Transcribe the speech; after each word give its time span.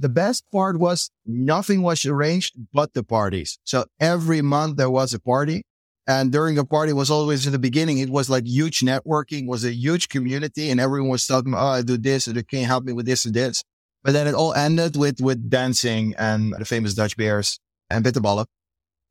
the 0.00 0.08
best 0.08 0.44
part 0.50 0.78
was 0.78 1.10
nothing 1.26 1.82
was 1.82 2.04
arranged 2.06 2.54
but 2.72 2.94
the 2.94 3.04
parties. 3.04 3.58
So 3.64 3.84
every 4.00 4.40
month 4.40 4.76
there 4.76 4.90
was 4.90 5.12
a 5.12 5.20
party. 5.20 5.62
And 6.06 6.32
during 6.32 6.58
a 6.58 6.64
party 6.64 6.92
was 6.92 7.10
always 7.10 7.46
in 7.46 7.52
the 7.52 7.58
beginning, 7.58 7.98
it 7.98 8.08
was 8.08 8.28
like 8.28 8.46
huge 8.46 8.80
networking, 8.80 9.46
was 9.46 9.64
a 9.64 9.72
huge 9.72 10.08
community 10.08 10.70
and 10.70 10.80
everyone 10.80 11.10
was 11.10 11.26
talking, 11.26 11.54
Oh, 11.54 11.58
I 11.58 11.82
do 11.82 11.98
this 11.98 12.26
or 12.26 12.32
they 12.32 12.42
can 12.42 12.64
help 12.64 12.84
me 12.84 12.92
with 12.92 13.06
this 13.06 13.26
and 13.26 13.34
this? 13.34 13.62
But 14.02 14.12
then 14.12 14.26
it 14.26 14.34
all 14.34 14.54
ended 14.54 14.96
with, 14.96 15.20
with 15.20 15.50
dancing 15.50 16.14
and 16.18 16.54
the 16.58 16.64
famous 16.64 16.94
Dutch 16.94 17.16
beers 17.16 17.60
and 17.90 18.04
bitterballen. 18.04 18.46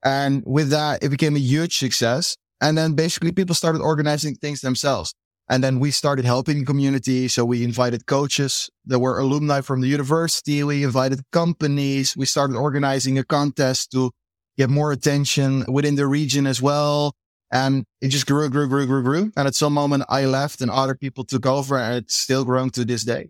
And 0.03 0.43
with 0.45 0.71
that, 0.71 1.03
it 1.03 1.09
became 1.09 1.35
a 1.35 1.39
huge 1.39 1.77
success. 1.77 2.35
And 2.59 2.77
then 2.77 2.93
basically 2.93 3.31
people 3.31 3.55
started 3.55 3.81
organizing 3.81 4.35
things 4.35 4.61
themselves. 4.61 5.13
And 5.49 5.63
then 5.63 5.79
we 5.79 5.89
started 5.89 6.25
helping 6.25 6.63
community. 6.63 7.27
So 7.27 7.43
we 7.43 7.63
invited 7.63 8.05
coaches 8.05 8.69
that 8.85 8.99
were 8.99 9.17
alumni 9.17 9.61
from 9.61 9.81
the 9.81 9.87
university. 9.87 10.63
We 10.63 10.83
invited 10.83 11.21
companies. 11.31 12.15
We 12.15 12.27
started 12.27 12.55
organizing 12.55 13.17
a 13.17 13.23
contest 13.23 13.91
to 13.91 14.11
get 14.57 14.69
more 14.69 14.91
attention 14.91 15.65
within 15.67 15.95
the 15.95 16.05
region 16.05 16.45
as 16.45 16.61
well. 16.61 17.15
And 17.51 17.85
it 17.99 18.09
just 18.09 18.27
grew, 18.27 18.47
grew, 18.49 18.67
grew, 18.67 18.85
grew, 18.85 19.01
grew. 19.01 19.31
And 19.35 19.47
at 19.47 19.55
some 19.55 19.73
moment 19.73 20.03
I 20.07 20.25
left 20.25 20.61
and 20.61 20.69
other 20.69 20.93
people 20.93 21.23
took 21.23 21.47
over 21.47 21.79
and 21.79 21.95
it's 21.95 22.15
still 22.15 22.45
growing 22.45 22.69
to 22.71 22.85
this 22.85 23.03
day. 23.03 23.29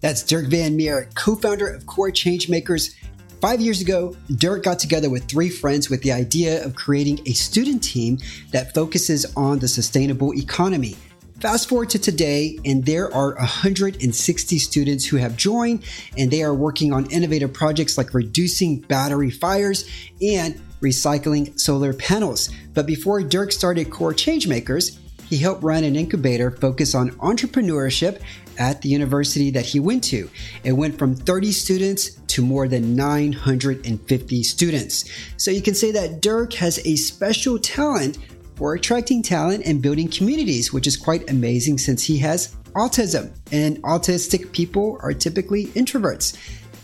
That's 0.00 0.22
Dirk 0.22 0.46
Van 0.46 0.76
Meer, 0.76 1.08
co-founder 1.14 1.66
of 1.66 1.86
Core 1.86 2.10
Changemakers. 2.10 2.94
Five 3.40 3.60
years 3.60 3.82
ago, 3.82 4.16
Dirk 4.34 4.64
got 4.64 4.78
together 4.78 5.10
with 5.10 5.28
three 5.28 5.50
friends 5.50 5.90
with 5.90 6.00
the 6.00 6.10
idea 6.10 6.64
of 6.64 6.74
creating 6.74 7.20
a 7.26 7.32
student 7.32 7.82
team 7.82 8.18
that 8.50 8.72
focuses 8.72 9.26
on 9.36 9.58
the 9.58 9.68
sustainable 9.68 10.32
economy. 10.34 10.96
Fast 11.40 11.68
forward 11.68 11.90
to 11.90 11.98
today, 11.98 12.58
and 12.64 12.86
there 12.86 13.12
are 13.14 13.34
160 13.34 14.58
students 14.58 15.04
who 15.04 15.18
have 15.18 15.36
joined, 15.36 15.84
and 16.16 16.30
they 16.30 16.42
are 16.42 16.54
working 16.54 16.94
on 16.94 17.10
innovative 17.10 17.52
projects 17.52 17.98
like 17.98 18.14
reducing 18.14 18.80
battery 18.80 19.30
fires 19.30 19.84
and 20.22 20.58
recycling 20.80 21.60
solar 21.60 21.92
panels. 21.92 22.48
But 22.72 22.86
before 22.86 23.20
Dirk 23.22 23.52
started 23.52 23.90
Core 23.90 24.14
Changemakers, 24.14 24.98
he 25.28 25.36
helped 25.36 25.62
run 25.62 25.84
an 25.84 25.94
incubator 25.94 26.52
focused 26.52 26.94
on 26.94 27.10
entrepreneurship 27.18 28.22
at 28.58 28.82
the 28.82 28.88
university 28.88 29.50
that 29.50 29.64
he 29.64 29.80
went 29.80 30.04
to. 30.04 30.28
It 30.64 30.72
went 30.72 30.98
from 30.98 31.14
30 31.14 31.52
students 31.52 32.10
to 32.28 32.42
more 32.42 32.68
than 32.68 32.94
950 32.94 34.42
students. 34.42 35.10
So 35.36 35.50
you 35.50 35.62
can 35.62 35.74
say 35.74 35.90
that 35.92 36.20
Dirk 36.20 36.52
has 36.54 36.78
a 36.84 36.96
special 36.96 37.58
talent 37.58 38.18
for 38.56 38.74
attracting 38.74 39.22
talent 39.22 39.64
and 39.66 39.82
building 39.82 40.08
communities, 40.08 40.72
which 40.72 40.86
is 40.86 40.96
quite 40.96 41.30
amazing 41.30 41.78
since 41.78 42.02
he 42.02 42.18
has 42.18 42.56
autism 42.74 43.34
and 43.52 43.82
autistic 43.82 44.52
people 44.52 44.98
are 45.02 45.12
typically 45.12 45.66
introverts. 45.68 46.36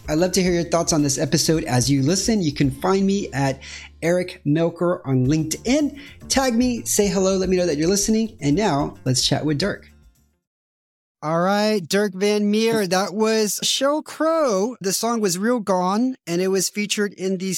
I'd 0.09 0.19
love 0.19 0.33
to 0.33 0.43
hear 0.43 0.53
your 0.53 0.65
thoughts 0.65 0.93
on 0.93 1.03
this 1.03 1.17
episode 1.17 1.65
as 1.65 1.91
you 1.91 2.03
listen. 2.03 2.43
You 2.43 2.53
can 2.53 2.71
find 2.71 3.07
me 3.07 3.31
at 3.33 3.61
Eric 4.03 4.43
Melchor 4.45 5.01
on 5.07 5.27
LinkedIn. 5.27 6.01
Tag 6.29 6.55
me, 6.55 6.85
say 6.85 7.07
hello, 7.07 7.37
let 7.37 7.49
me 7.49 7.57
know 7.57 7.67
that 7.67 7.77
you're 7.77 7.89
listening. 7.89 8.37
And 8.41 8.57
now 8.57 8.97
let's 9.05 9.25
chat 9.25 9.45
with 9.45 9.59
Dirk. 9.59 9.92
All 11.25 11.41
right, 11.41 11.81
Dirk 11.81 12.15
Van 12.15 12.51
Meer. 12.51 12.85
That 12.85 13.15
was 13.15 13.61
Sheryl 13.63 14.03
Crow. 14.03 14.77
The 14.81 14.93
song 14.93 15.21
was 15.21 15.39
Real 15.39 15.61
Gone, 15.61 16.17
and 16.27 16.43
it 16.43 16.49
was 16.49 16.69
featured 16.69 17.13
in 17.13 17.39
the 17.39 17.55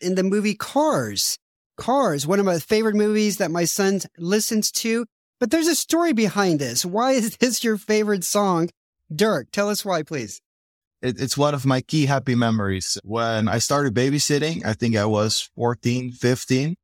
in 0.00 0.14
the 0.14 0.22
movie 0.22 0.54
Cars. 0.54 1.36
Cars, 1.76 2.28
one 2.28 2.38
of 2.38 2.46
my 2.46 2.60
favorite 2.60 2.94
movies 2.94 3.38
that 3.38 3.50
my 3.50 3.64
son 3.64 4.02
listens 4.18 4.70
to. 4.70 5.04
But 5.40 5.50
there's 5.50 5.66
a 5.66 5.74
story 5.74 6.12
behind 6.12 6.60
this. 6.60 6.84
Why 6.84 7.10
is 7.10 7.36
this 7.38 7.64
your 7.64 7.76
favorite 7.76 8.22
song? 8.22 8.68
Dirk, 9.12 9.48
tell 9.50 9.68
us 9.68 9.84
why, 9.84 10.04
please. 10.04 10.40
It, 11.02 11.20
it's 11.20 11.36
one 11.36 11.54
of 11.54 11.66
my 11.66 11.80
key 11.80 12.06
happy 12.06 12.36
memories. 12.36 12.98
When 13.02 13.48
I 13.48 13.58
started 13.58 13.94
babysitting, 13.94 14.64
I 14.64 14.74
think 14.74 14.94
I 14.94 15.06
was 15.06 15.50
14, 15.56 16.12
15. 16.12 16.76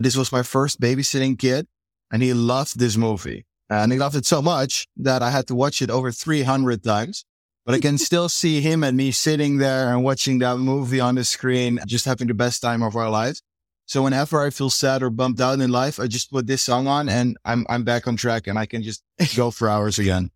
This 0.00 0.16
was 0.16 0.32
my 0.32 0.42
first 0.42 0.80
babysitting 0.80 1.38
kid, 1.38 1.66
and 2.10 2.22
he 2.22 2.32
loved 2.32 2.78
this 2.78 2.96
movie. 2.96 3.44
And 3.70 3.92
he 3.92 3.98
loved 3.98 4.16
it 4.16 4.26
so 4.26 4.42
much 4.42 4.86
that 4.96 5.22
I 5.22 5.30
had 5.30 5.46
to 5.48 5.54
watch 5.54 5.80
it 5.80 5.90
over 5.90 6.12
300 6.12 6.82
times. 6.82 7.24
But 7.64 7.74
I 7.74 7.80
can 7.80 7.98
still 8.08 8.28
see 8.28 8.60
him 8.60 8.84
and 8.84 8.96
me 8.96 9.10
sitting 9.10 9.58
there 9.58 9.92
and 9.92 10.04
watching 10.04 10.38
that 10.40 10.58
movie 10.58 11.00
on 11.00 11.14
the 11.14 11.24
screen, 11.24 11.80
just 11.86 12.04
having 12.04 12.28
the 12.28 12.34
best 12.34 12.60
time 12.60 12.82
of 12.82 12.96
our 12.96 13.08
lives. 13.08 13.42
So 13.86 14.02
whenever 14.02 14.42
I 14.42 14.50
feel 14.50 14.70
sad 14.70 15.02
or 15.02 15.10
bumped 15.10 15.40
out 15.40 15.60
in 15.60 15.70
life, 15.70 16.00
I 16.00 16.06
just 16.06 16.30
put 16.30 16.46
this 16.46 16.62
song 16.62 16.86
on 16.86 17.08
and 17.08 17.36
I'm, 17.44 17.66
I'm 17.68 17.84
back 17.84 18.06
on 18.06 18.16
track 18.16 18.46
and 18.46 18.58
I 18.58 18.66
can 18.66 18.82
just 18.82 19.02
go 19.36 19.50
for 19.50 19.68
hours 19.68 19.98
again. 19.98 20.30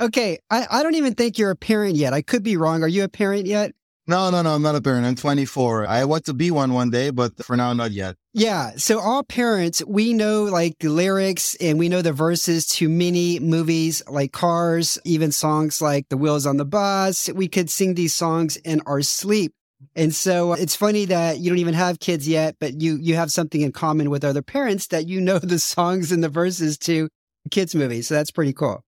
Okay. 0.00 0.38
I, 0.50 0.66
I 0.70 0.82
don't 0.82 0.96
even 0.96 1.14
think 1.14 1.38
you're 1.38 1.52
a 1.52 1.56
parent 1.56 1.94
yet. 1.94 2.12
I 2.12 2.22
could 2.22 2.42
be 2.42 2.56
wrong. 2.56 2.82
Are 2.82 2.88
you 2.88 3.04
a 3.04 3.08
parent 3.08 3.46
yet? 3.46 3.72
No, 4.06 4.28
no, 4.28 4.42
no, 4.42 4.54
I'm 4.54 4.62
not 4.62 4.74
a 4.74 4.82
parent. 4.82 5.06
I'm 5.06 5.14
24. 5.14 5.86
I 5.86 6.04
want 6.04 6.26
to 6.26 6.34
be 6.34 6.50
one 6.50 6.74
one 6.74 6.90
day, 6.90 7.08
but 7.08 7.42
for 7.42 7.56
now, 7.56 7.72
not 7.72 7.90
yet. 7.90 8.16
Yeah. 8.34 8.72
So 8.76 9.00
all 9.00 9.22
parents, 9.22 9.82
we 9.86 10.12
know 10.12 10.44
like 10.44 10.78
the 10.78 10.90
lyrics 10.90 11.54
and 11.58 11.78
we 11.78 11.88
know 11.88 12.02
the 12.02 12.12
verses 12.12 12.66
to 12.66 12.88
many 12.90 13.40
movies 13.40 14.02
like 14.06 14.32
Cars, 14.32 14.98
even 15.06 15.32
songs 15.32 15.80
like 15.80 16.08
The 16.10 16.18
Wheels 16.18 16.44
on 16.44 16.58
the 16.58 16.66
Bus. 16.66 17.30
We 17.34 17.48
could 17.48 17.70
sing 17.70 17.94
these 17.94 18.14
songs 18.14 18.56
in 18.58 18.82
our 18.84 19.00
sleep. 19.00 19.54
And 19.96 20.14
so 20.14 20.52
it's 20.52 20.76
funny 20.76 21.06
that 21.06 21.38
you 21.38 21.50
don't 21.50 21.58
even 21.58 21.74
have 21.74 21.98
kids 21.98 22.28
yet, 22.28 22.56
but 22.60 22.82
you, 22.82 22.98
you 23.00 23.14
have 23.14 23.32
something 23.32 23.62
in 23.62 23.72
common 23.72 24.10
with 24.10 24.24
other 24.24 24.42
parents 24.42 24.88
that 24.88 25.06
you 25.06 25.18
know 25.18 25.38
the 25.42 25.58
songs 25.58 26.12
and 26.12 26.22
the 26.22 26.28
verses 26.28 26.76
to 26.78 27.08
kids 27.50 27.74
movies. 27.74 28.08
So 28.08 28.14
that's 28.14 28.30
pretty 28.30 28.52
cool. 28.52 28.82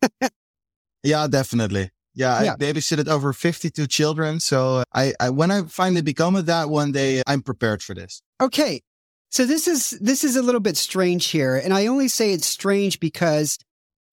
yeah, 1.02 1.26
definitely. 1.26 1.90
Yeah, 2.18 2.42
yeah. 2.42 2.52
I 2.54 2.56
babysitted 2.56 3.06
over 3.06 3.32
52 3.32 3.86
children. 3.86 4.40
So 4.40 4.82
I, 4.92 5.14
I, 5.20 5.30
when 5.30 5.52
I 5.52 5.62
finally 5.62 6.02
become 6.02 6.34
a 6.34 6.42
dad 6.42 6.64
one 6.64 6.90
day, 6.90 7.22
I'm 7.28 7.42
prepared 7.42 7.80
for 7.80 7.94
this. 7.94 8.22
Okay. 8.40 8.82
So 9.30 9.46
this 9.46 9.68
is, 9.68 9.90
this 10.00 10.24
is 10.24 10.34
a 10.34 10.42
little 10.42 10.60
bit 10.60 10.76
strange 10.76 11.26
here. 11.26 11.54
And 11.54 11.72
I 11.72 11.86
only 11.86 12.08
say 12.08 12.32
it's 12.32 12.46
strange 12.46 12.98
because 12.98 13.56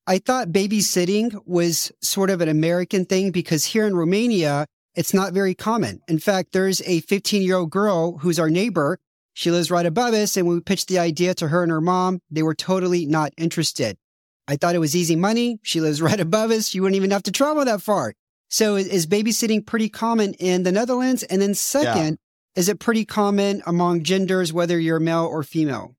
I 0.06 0.20
thought 0.20 0.50
babysitting 0.50 1.36
was 1.48 1.92
sort 2.04 2.30
of 2.30 2.42
an 2.42 2.50
American 2.50 3.06
thing 3.06 3.32
because 3.32 3.66
here 3.66 3.88
in 3.88 3.96
Romania, 3.96 4.68
it's 4.94 5.14
not 5.14 5.34
very 5.34 5.56
common. 5.56 6.00
In 6.08 6.20
fact, 6.20 6.52
there's 6.52 6.84
a 6.84 7.00
15 7.02 7.42
year 7.42 7.56
old 7.56 7.72
girl 7.72 8.20
who's 8.20 8.38
our 8.38 8.52
neighbor. 8.52 9.00
She 9.34 9.50
lives 9.50 9.72
right 9.72 9.86
above 9.86 10.14
us. 10.14 10.38
And 10.38 10.46
when 10.46 10.58
we 10.58 10.62
pitched 10.62 10.90
the 10.90 11.00
idea 11.00 11.34
to 11.36 11.48
her 11.48 11.64
and 11.64 11.72
her 11.72 11.82
mom, 11.82 12.20
they 12.30 12.44
were 12.44 12.54
totally 12.54 13.08
not 13.08 13.34
interested. 13.36 13.98
I 14.48 14.56
thought 14.56 14.76
it 14.76 14.80
was 14.80 14.96
easy 14.96 15.16
money. 15.16 15.60
She 15.64 15.82
lives 15.82 16.02
right 16.02 16.20
above 16.20 16.52
us. 16.52 16.74
You 16.74 16.82
wouldn't 16.84 16.98
even 16.98 17.12
have 17.12 17.24
to 17.24 17.32
travel 17.32 17.66
that 17.66 17.82
far. 17.82 18.14
So 18.50 18.76
is 18.76 19.08
babysitting 19.08 19.66
pretty 19.66 19.90
common 19.90 20.34
in 20.36 20.64
the 20.64 20.72
Netherlands? 20.72 21.24
And 21.24 21.42
then 21.42 21.56
second, 21.56 22.20
yeah. 22.56 22.60
is 22.60 22.70
it 22.70 22.80
pretty 22.80 23.06
common 23.06 23.64
among 23.66 24.04
genders, 24.04 24.54
whether 24.54 24.80
you're 24.80 25.00
male 25.00 25.26
or 25.26 25.44
female? 25.44 25.96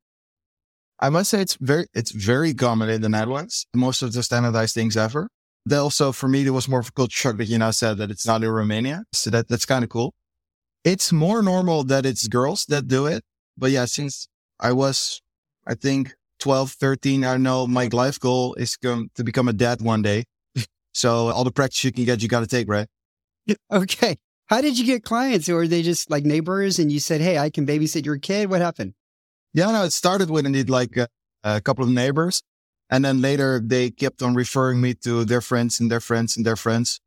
I 0.98 1.10
must 1.10 1.30
say 1.30 1.40
it's 1.40 1.56
very, 1.60 1.86
it's 1.92 2.12
very 2.12 2.54
common 2.54 2.88
in 2.88 3.02
the 3.02 3.08
Netherlands. 3.08 3.66
Most 3.74 4.00
of 4.02 4.12
the 4.12 4.22
standardized 4.22 4.74
things 4.74 4.96
ever. 4.96 5.28
That 5.66 5.80
also 5.80 6.12
for 6.12 6.28
me, 6.28 6.44
there 6.44 6.52
was 6.52 6.68
more 6.68 6.80
of 6.80 6.88
a 6.88 6.92
culture 6.92 7.18
shock 7.18 7.36
that 7.38 7.46
you 7.46 7.58
now 7.58 7.72
said 7.72 7.98
that 7.98 8.10
it's 8.10 8.26
not 8.26 8.44
in 8.44 8.50
Romania. 8.50 9.02
So 9.12 9.30
that, 9.30 9.48
that's 9.48 9.66
kind 9.66 9.82
of 9.82 9.90
cool. 9.90 10.14
It's 10.84 11.12
more 11.12 11.42
normal 11.42 11.82
that 11.84 12.06
it's 12.06 12.28
girls 12.28 12.64
that 12.66 12.86
do 12.86 13.06
it. 13.06 13.24
But 13.58 13.72
yeah, 13.72 13.86
since 13.86 14.28
I 14.60 14.72
was, 14.72 15.20
I 15.66 15.74
think 15.74 16.14
12, 16.40 16.72
13, 16.72 17.24
I 17.24 17.36
know 17.36 17.66
my 17.66 17.88
life 17.92 18.20
goal 18.20 18.54
is 18.54 18.76
to 18.82 19.24
become 19.24 19.48
a 19.48 19.52
dad 19.52 19.80
one 19.80 20.02
day. 20.02 20.24
so 20.92 21.28
all 21.28 21.44
the 21.44 21.50
practice 21.50 21.84
you 21.84 21.92
can 21.92 22.04
get, 22.04 22.22
you 22.22 22.28
got 22.28 22.40
to 22.40 22.46
take, 22.46 22.68
right? 22.68 22.88
Okay. 23.70 24.16
How 24.46 24.60
did 24.60 24.78
you 24.78 24.84
get 24.86 25.02
clients 25.02 25.48
or 25.48 25.62
are 25.62 25.66
they 25.66 25.82
just 25.82 26.10
like 26.10 26.24
neighbors 26.24 26.78
and 26.78 26.90
you 26.90 27.00
said, 27.00 27.20
Hey, 27.20 27.38
I 27.38 27.50
can 27.50 27.66
babysit 27.66 28.06
your 28.06 28.18
kid? 28.18 28.48
What 28.48 28.60
happened? 28.60 28.94
Yeah, 29.52 29.70
no, 29.72 29.84
it 29.84 29.92
started 29.92 30.30
with 30.30 30.46
indeed 30.46 30.70
like 30.70 30.96
a, 30.96 31.08
a 31.42 31.60
couple 31.60 31.84
of 31.84 31.90
neighbors. 31.90 32.42
And 32.88 33.04
then 33.04 33.20
later 33.20 33.60
they 33.64 33.90
kept 33.90 34.22
on 34.22 34.34
referring 34.34 34.80
me 34.80 34.94
to 35.02 35.24
their 35.24 35.40
friends 35.40 35.80
and 35.80 35.90
their 35.90 36.00
friends 36.00 36.36
and 36.36 36.46
their 36.46 36.56
friends. 36.56 37.00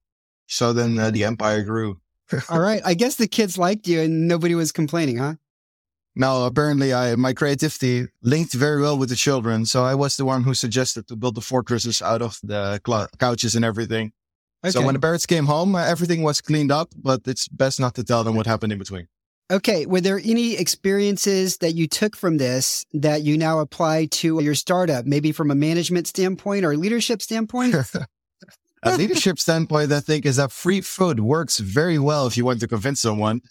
So 0.47 0.73
then 0.73 0.99
uh, 0.99 1.11
the 1.11 1.23
empire 1.23 1.63
grew. 1.63 2.01
all 2.49 2.59
right. 2.59 2.81
I 2.83 2.93
guess 2.93 3.15
the 3.15 3.27
kids 3.27 3.57
liked 3.57 3.87
you 3.87 4.01
and 4.01 4.27
nobody 4.27 4.55
was 4.55 4.71
complaining, 4.71 5.17
huh? 5.17 5.35
Now, 6.15 6.45
apparently, 6.45 6.93
I 6.93 7.15
my 7.15 7.33
creativity 7.33 8.07
linked 8.21 8.53
very 8.53 8.81
well 8.81 8.97
with 8.97 9.09
the 9.09 9.15
children, 9.15 9.65
so 9.65 9.83
I 9.83 9.95
was 9.95 10.17
the 10.17 10.25
one 10.25 10.43
who 10.43 10.53
suggested 10.53 11.07
to 11.07 11.15
build 11.15 11.35
the 11.35 11.41
fortresses 11.41 12.01
out 12.01 12.21
of 12.21 12.39
the 12.43 12.81
cl- 12.85 13.07
couches 13.19 13.55
and 13.55 13.63
everything. 13.63 14.11
Okay. 14.63 14.71
So 14.71 14.81
when 14.81 14.93
the 14.93 14.99
parents 14.99 15.25
came 15.25 15.45
home, 15.45 15.75
uh, 15.75 15.85
everything 15.85 16.21
was 16.21 16.41
cleaned 16.41 16.71
up, 16.71 16.89
but 16.95 17.21
it's 17.25 17.47
best 17.47 17.79
not 17.79 17.95
to 17.95 18.03
tell 18.03 18.23
them 18.23 18.35
what 18.35 18.45
happened 18.45 18.73
in 18.73 18.79
between. 18.79 19.07
Okay. 19.51 19.85
Were 19.85 20.01
there 20.01 20.19
any 20.23 20.55
experiences 20.55 21.57
that 21.57 21.73
you 21.73 21.87
took 21.87 22.15
from 22.15 22.37
this 22.37 22.85
that 22.93 23.23
you 23.23 23.37
now 23.37 23.59
apply 23.59 24.05
to 24.05 24.41
your 24.43 24.55
startup, 24.55 25.05
maybe 25.05 25.31
from 25.31 25.49
a 25.49 25.55
management 25.55 26.07
standpoint 26.07 26.65
or 26.65 26.75
leadership 26.75 27.21
standpoint? 27.21 27.73
a 28.83 28.97
leadership 28.97 29.39
standpoint, 29.39 29.91
I 29.91 30.01
think, 30.01 30.25
is 30.25 30.35
that 30.35 30.51
free 30.51 30.81
food 30.81 31.21
works 31.21 31.59
very 31.59 31.97
well 31.97 32.27
if 32.27 32.35
you 32.35 32.45
want 32.45 32.59
to 32.59 32.67
convince 32.67 33.01
someone. 33.01 33.41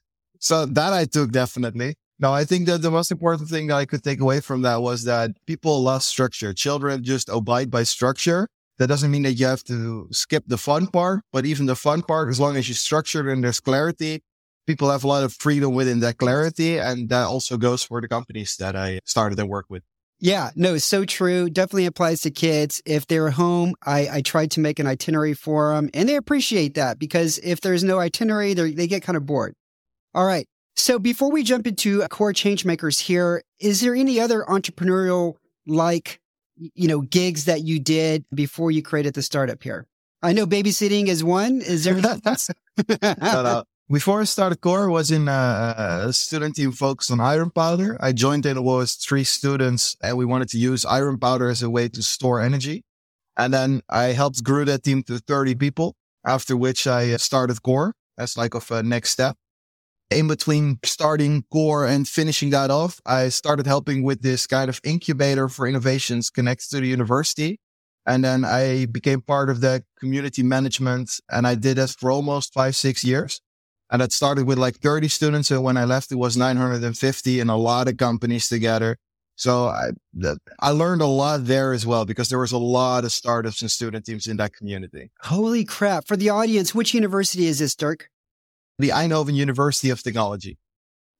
So 0.41 0.67
that 0.67 0.93
I 0.93 1.07
took 1.07 1.33
definitely. 1.33 1.97
No, 2.21 2.33
I 2.33 2.45
think 2.45 2.67
that 2.67 2.83
the 2.83 2.91
most 2.91 3.13
important 3.13 3.49
thing 3.49 3.69
that 3.69 3.77
I 3.77 3.85
could 3.85 4.03
take 4.03 4.21
away 4.21 4.41
from 4.41 4.63
that 4.63 4.83
was 4.83 5.05
that 5.05 5.31
people 5.47 5.81
love 5.83 6.03
structure. 6.03 6.53
Children 6.53 7.05
just 7.05 7.29
abide 7.29 7.71
by 7.71 7.85
structure. 7.85 8.49
That 8.79 8.89
doesn't 8.89 9.11
mean 9.11 9.23
that 9.23 9.35
you 9.35 9.47
have 9.47 9.65
to 9.65 10.09
skip 10.11 10.45
the 10.47 10.59
fun 10.59 10.87
part, 10.89 11.21
but 11.33 11.47
even 11.47 11.67
the 11.67 11.77
fun 11.77 12.03
part, 12.03 12.29
as 12.29 12.39
long 12.39 12.57
as 12.57 12.69
you 12.69 12.75
structure 12.75 13.29
and 13.29 13.43
there's 13.43 13.61
clarity, 13.61 14.23
people 14.67 14.91
have 14.91 15.05
a 15.05 15.09
lot 15.09 15.25
of 15.25 15.33
freedom 15.33 15.75
within 15.75 16.01
that 16.01 16.19
clarity. 16.19 16.79
And 16.79 17.09
that 17.09 17.25
also 17.25 17.57
goes 17.57 17.83
for 17.83 18.01
the 18.01 18.09
companies 18.09 18.57
that 18.59 18.77
I 18.77 19.01
started 19.05 19.39
and 19.39 19.49
work 19.49 19.67
with. 19.69 19.83
Yeah, 20.21 20.51
no, 20.57 20.75
it's 20.75 20.85
so 20.85 21.05
true. 21.05 21.49
Definitely 21.49 21.87
applies 21.87 22.23
to 22.23 22.31
kids. 22.31 22.83
If 22.85 23.07
they're 23.07 23.31
home, 23.31 23.75
I, 23.85 24.09
I 24.11 24.21
tried 24.23 24.51
to 24.53 24.61
make 24.61 24.81
an 24.81 24.87
itinerary 24.87 25.35
for 25.35 25.73
them 25.73 25.91
and 25.95 26.09
they 26.09 26.17
appreciate 26.17 26.75
that 26.75 26.99
because 26.99 27.39
if 27.39 27.61
there's 27.61 27.85
no 27.85 28.01
itinerary, 28.01 28.55
they 28.55 28.89
get 28.89 29.03
kind 29.03 29.17
of 29.17 29.27
bored. 29.27 29.55
All 30.15 30.27
right. 30.27 30.47
So 30.79 31.01
before 31.01 31.31
we 31.31 31.43
jump 31.43 31.67
into 31.67 32.07
core 32.07 32.33
change 32.33 32.65
makers 32.65 33.01
here, 33.01 33.43
is 33.59 33.81
there 33.81 33.97
any 33.97 34.21
other 34.21 34.45
entrepreneurial 34.49 35.35
like, 35.67 36.21
you 36.57 36.87
know, 36.87 37.01
gigs 37.01 37.47
that 37.47 37.63
you 37.63 37.81
did 37.81 38.25
before 38.33 38.71
you 38.71 38.81
created 38.81 39.15
the 39.15 39.23
startup 39.23 39.61
here? 39.61 39.89
I 40.23 40.33
know 40.33 40.47
babysitting 40.47 41.09
is 41.09 41.25
one. 41.25 41.63
Is 41.63 41.83
there? 41.83 41.97
no, 42.01 43.65
before 43.91 44.21
I 44.21 44.25
started 44.25 44.61
Core, 44.61 44.85
I 44.85 44.93
was 44.93 45.11
in 45.11 45.27
a, 45.27 46.05
a, 46.07 46.13
student 46.13 46.55
team 46.55 46.71
focused 46.71 47.11
on 47.11 47.19
iron 47.19 47.51
powder. 47.51 47.99
I 48.01 48.13
joined 48.13 48.47
it 48.47 48.63
was 48.63 48.95
three 48.95 49.25
students 49.25 49.97
and 50.01 50.17
we 50.17 50.25
wanted 50.25 50.49
to 50.51 50.59
use 50.59 50.85
iron 50.85 51.19
powder 51.19 51.49
as 51.49 51.61
a 51.61 51.69
way 51.69 51.89
to 51.89 52.03
store 52.03 52.41
energy. 52.41 52.85
And 53.37 53.53
then 53.53 53.83
I 53.89 54.07
helped 54.07 54.45
grow 54.45 54.65
that 54.65 54.85
team 54.85 55.03
to 55.05 55.19
30 55.19 55.57
people, 55.57 55.97
after 56.25 56.57
which 56.57 56.87
I 56.87 57.13
uh, 57.13 57.19
started 57.19 57.63
Core 57.65 57.95
as 58.17 58.37
like 58.37 58.55
of 58.55 58.71
a 58.71 58.85
next 58.85 59.11
step. 59.11 59.37
In 60.11 60.27
between 60.27 60.79
starting 60.85 61.45
Core 61.53 61.87
and 61.87 62.09
finishing 62.09 62.49
that 62.51 62.71
off, 62.71 62.99
I 63.05 63.29
started 63.29 63.67
helping 63.67 64.03
with 64.03 64.23
this 64.23 64.47
kind 64.47 64.71
of 64.71 64.81
incubator 64.83 65.49
for 65.49 65.67
innovations 65.67 66.31
connected 66.31 66.71
to 66.71 66.81
the 66.81 66.87
university. 66.87 67.61
And 68.07 68.25
then 68.25 68.43
I 68.43 68.87
became 68.87 69.21
part 69.21 69.51
of 69.51 69.61
the 69.61 69.85
community 70.01 70.43
management 70.43 71.21
and 71.31 71.47
I 71.47 71.55
did 71.57 71.77
that 71.77 71.91
for 71.91 72.11
almost 72.11 72.55
five, 72.55 72.75
six 72.75 73.05
years. 73.05 73.43
And 73.91 74.01
it 74.01 74.13
started 74.13 74.47
with 74.47 74.57
like 74.57 74.77
30 74.77 75.09
students. 75.09 75.51
And 75.51 75.63
when 75.63 75.77
I 75.77 75.85
left, 75.85 76.11
it 76.11 76.17
was 76.17 76.37
950 76.37 77.41
and 77.41 77.51
a 77.51 77.57
lot 77.57 77.87
of 77.87 77.99
companies 77.99 78.49
together. 78.49 78.97
So 79.37 79.67
I, 79.67 79.91
I 80.59 80.71
learned 80.71 81.03
a 81.03 81.07
lot 81.07 81.45
there 81.45 81.73
as 81.75 81.87
well 81.87 82.07
because 82.07 82.31
there 82.31 82.39
was 82.39 82.53
a 82.53 82.59
lot 82.59 83.05
of 83.05 83.13
startups 83.13 83.61
and 83.61 83.71
student 83.71 84.07
teams 84.07 84.27
in 84.27 84.39
that 84.39 84.55
community. 84.55 85.11
Holy 85.21 85.65
crap. 85.65 86.07
For 86.07 86.17
the 86.17 86.31
audience, 86.31 86.75
which 86.75 86.95
university 86.95 87.47
is 87.47 87.59
this, 87.59 87.75
Dirk? 87.75 88.09
The 88.79 88.91
Eindhoven 88.91 89.35
University 89.35 89.91
of 89.91 90.03
Technology. 90.03 90.59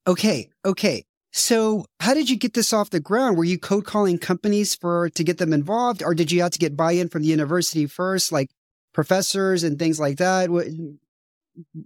Okay. 0.07 0.51
Okay. 0.65 1.05
So 1.33 1.85
how 2.01 2.15
did 2.15 2.31
you 2.31 2.37
get 2.37 2.55
this 2.55 2.73
off 2.73 2.91
the 2.91 3.01
ground? 3.01 3.37
Were 3.37 3.45
you 3.45 3.59
code 3.59 3.85
calling 3.85 4.19
companies 4.19 4.75
for 4.75 5.11
to 5.11 5.25
get 5.25 5.39
them 5.39 5.53
involved 5.53 6.03
or 6.03 6.15
did 6.15 6.33
you 6.33 6.43
have 6.43 6.53
to 6.53 6.59
get 6.59 6.77
buy-in 6.77 7.09
from 7.09 7.23
the 7.23 7.29
university 7.29 7.87
first, 7.87 8.33
like 8.33 8.51
professors 8.95 9.63
and 9.63 9.79
things 9.79 10.01
like 10.01 10.17
that? 10.19 10.51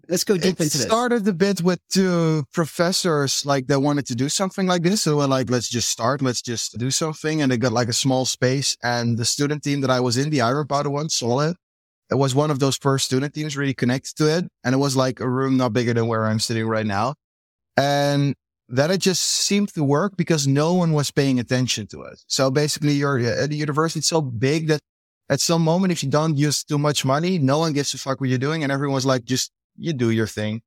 let's 0.08 0.24
go 0.24 0.34
deep 0.34 0.60
it 0.60 0.64
into 0.64 0.78
this. 0.78 0.82
started 0.82 1.26
a 1.26 1.32
bit 1.32 1.62
with 1.62 1.80
two 1.88 2.44
professors 2.52 3.44
like 3.46 3.66
they 3.66 3.76
wanted 3.76 4.06
to 4.06 4.14
do 4.14 4.28
something 4.28 4.66
like 4.66 4.82
this. 4.82 5.02
So 5.02 5.16
we're 5.16 5.26
like, 5.26 5.50
let's 5.50 5.68
just 5.68 5.88
start. 5.88 6.22
Let's 6.22 6.42
just 6.42 6.78
do 6.78 6.90
something. 6.90 7.42
And 7.42 7.50
they 7.50 7.56
got 7.56 7.72
like 7.72 7.88
a 7.88 7.92
small 7.92 8.24
space. 8.24 8.76
And 8.82 9.18
the 9.18 9.24
student 9.24 9.62
team 9.62 9.80
that 9.80 9.90
I 9.90 10.00
was 10.00 10.16
in, 10.16 10.30
the 10.30 10.40
Iron 10.40 10.66
Powder 10.66 10.90
one, 10.90 11.08
Solid, 11.08 11.52
it 11.52 11.56
was 12.18 12.34
one 12.34 12.50
of 12.50 12.58
those 12.58 12.76
first 12.76 13.06
student 13.06 13.34
teams 13.34 13.56
really 13.56 13.74
connected 13.74 14.16
to 14.16 14.26
it. 14.26 14.44
And 14.64 14.74
it 14.74 14.78
was 14.78 14.96
like 14.96 15.20
a 15.20 15.28
room 15.28 15.56
not 15.56 15.72
bigger 15.72 15.94
than 15.94 16.06
where 16.06 16.26
I'm 16.26 16.40
sitting 16.40 16.66
right 16.66 16.86
now. 16.86 17.14
And 17.76 18.34
that 18.68 18.90
it 18.90 18.98
just 18.98 19.22
seemed 19.22 19.68
to 19.74 19.84
work 19.84 20.16
because 20.16 20.46
no 20.46 20.74
one 20.74 20.92
was 20.92 21.10
paying 21.10 21.38
attention 21.38 21.86
to 21.88 22.02
it. 22.02 22.22
So 22.26 22.50
basically 22.50 22.92
you're 22.92 23.18
at 23.18 23.50
the 23.50 23.56
university, 23.56 23.98
it's 23.98 24.08
so 24.08 24.22
big 24.22 24.68
that 24.68 24.80
at 25.28 25.40
some 25.40 25.62
moment, 25.62 25.92
if 25.92 26.02
you 26.02 26.10
don't 26.10 26.36
use 26.36 26.64
too 26.64 26.78
much 26.78 27.04
money, 27.04 27.38
no 27.38 27.58
one 27.58 27.72
gives 27.72 27.94
a 27.94 27.98
fuck 27.98 28.20
what 28.20 28.28
you're 28.28 28.38
doing. 28.38 28.62
And 28.62 28.72
everyone's 28.72 29.06
like, 29.06 29.24
just 29.24 29.50
you 29.76 29.92
do 29.92 30.10
your 30.10 30.26
thing. 30.26 30.62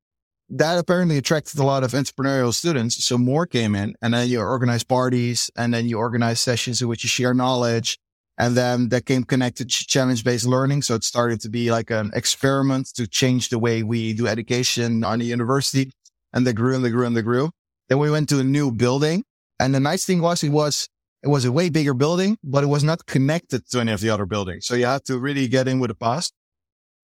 That 0.50 0.78
apparently 0.78 1.18
attracted 1.18 1.60
a 1.60 1.64
lot 1.64 1.84
of 1.84 1.92
entrepreneurial 1.92 2.54
students. 2.54 3.04
So 3.04 3.18
more 3.18 3.46
came 3.46 3.76
in 3.76 3.96
and 4.02 4.14
then 4.14 4.28
you 4.28 4.40
organize 4.40 4.84
parties 4.84 5.50
and 5.56 5.74
then 5.74 5.88
you 5.88 5.98
organize 5.98 6.40
sessions 6.40 6.82
in 6.82 6.88
which 6.88 7.04
you 7.04 7.08
share 7.10 7.34
knowledge. 7.34 7.98
And 8.38 8.56
then 8.56 8.90
that 8.90 9.06
came 9.06 9.24
connected 9.24 9.70
to 9.70 9.86
challenge 9.88 10.24
based 10.24 10.46
learning. 10.46 10.82
So 10.82 10.96
it 10.96 11.04
started 11.04 11.40
to 11.42 11.50
be 11.50 11.72
like 11.72 11.90
an 11.90 12.12
experiment 12.14 12.88
to 12.96 13.08
change 13.08 13.50
the 13.50 13.60
way 13.60 13.82
we 13.82 14.14
do 14.14 14.28
education 14.28 15.04
on 15.04 15.20
the 15.20 15.26
university. 15.26 15.92
And 16.34 16.46
they 16.46 16.54
grew 16.54 16.76
and 16.76 16.84
they 16.84 16.90
grew 16.90 17.06
and 17.06 17.16
they 17.16 17.22
grew. 17.22 17.52
Then 17.88 18.00
we 18.00 18.12
went 18.12 18.28
to 18.30 18.40
a 18.40 18.44
new 18.44 18.72
building. 18.72 19.24
And 19.60 19.74
the 19.74 19.80
nice 19.80 20.06
thing 20.06 20.22
was 20.22 20.44
it 20.44 20.50
was, 20.50 20.90
it 21.24 21.30
was 21.30 21.46
a 21.46 21.52
way 21.52 21.70
bigger 21.70 21.94
building, 21.94 22.38
but 22.44 22.64
it 22.64 22.68
was 22.68 22.84
not 22.84 23.06
connected 23.06 23.68
to 23.70 23.80
any 23.80 23.94
of 23.94 24.02
the 24.02 24.10
other 24.10 24.26
buildings. 24.26 24.66
So 24.66 24.76
you 24.76 24.86
had 24.86 25.06
to 25.06 25.18
really 25.18 25.48
get 25.48 25.70
in 25.70 25.80
with 25.80 25.90
the 25.90 25.96
past. 25.96 26.34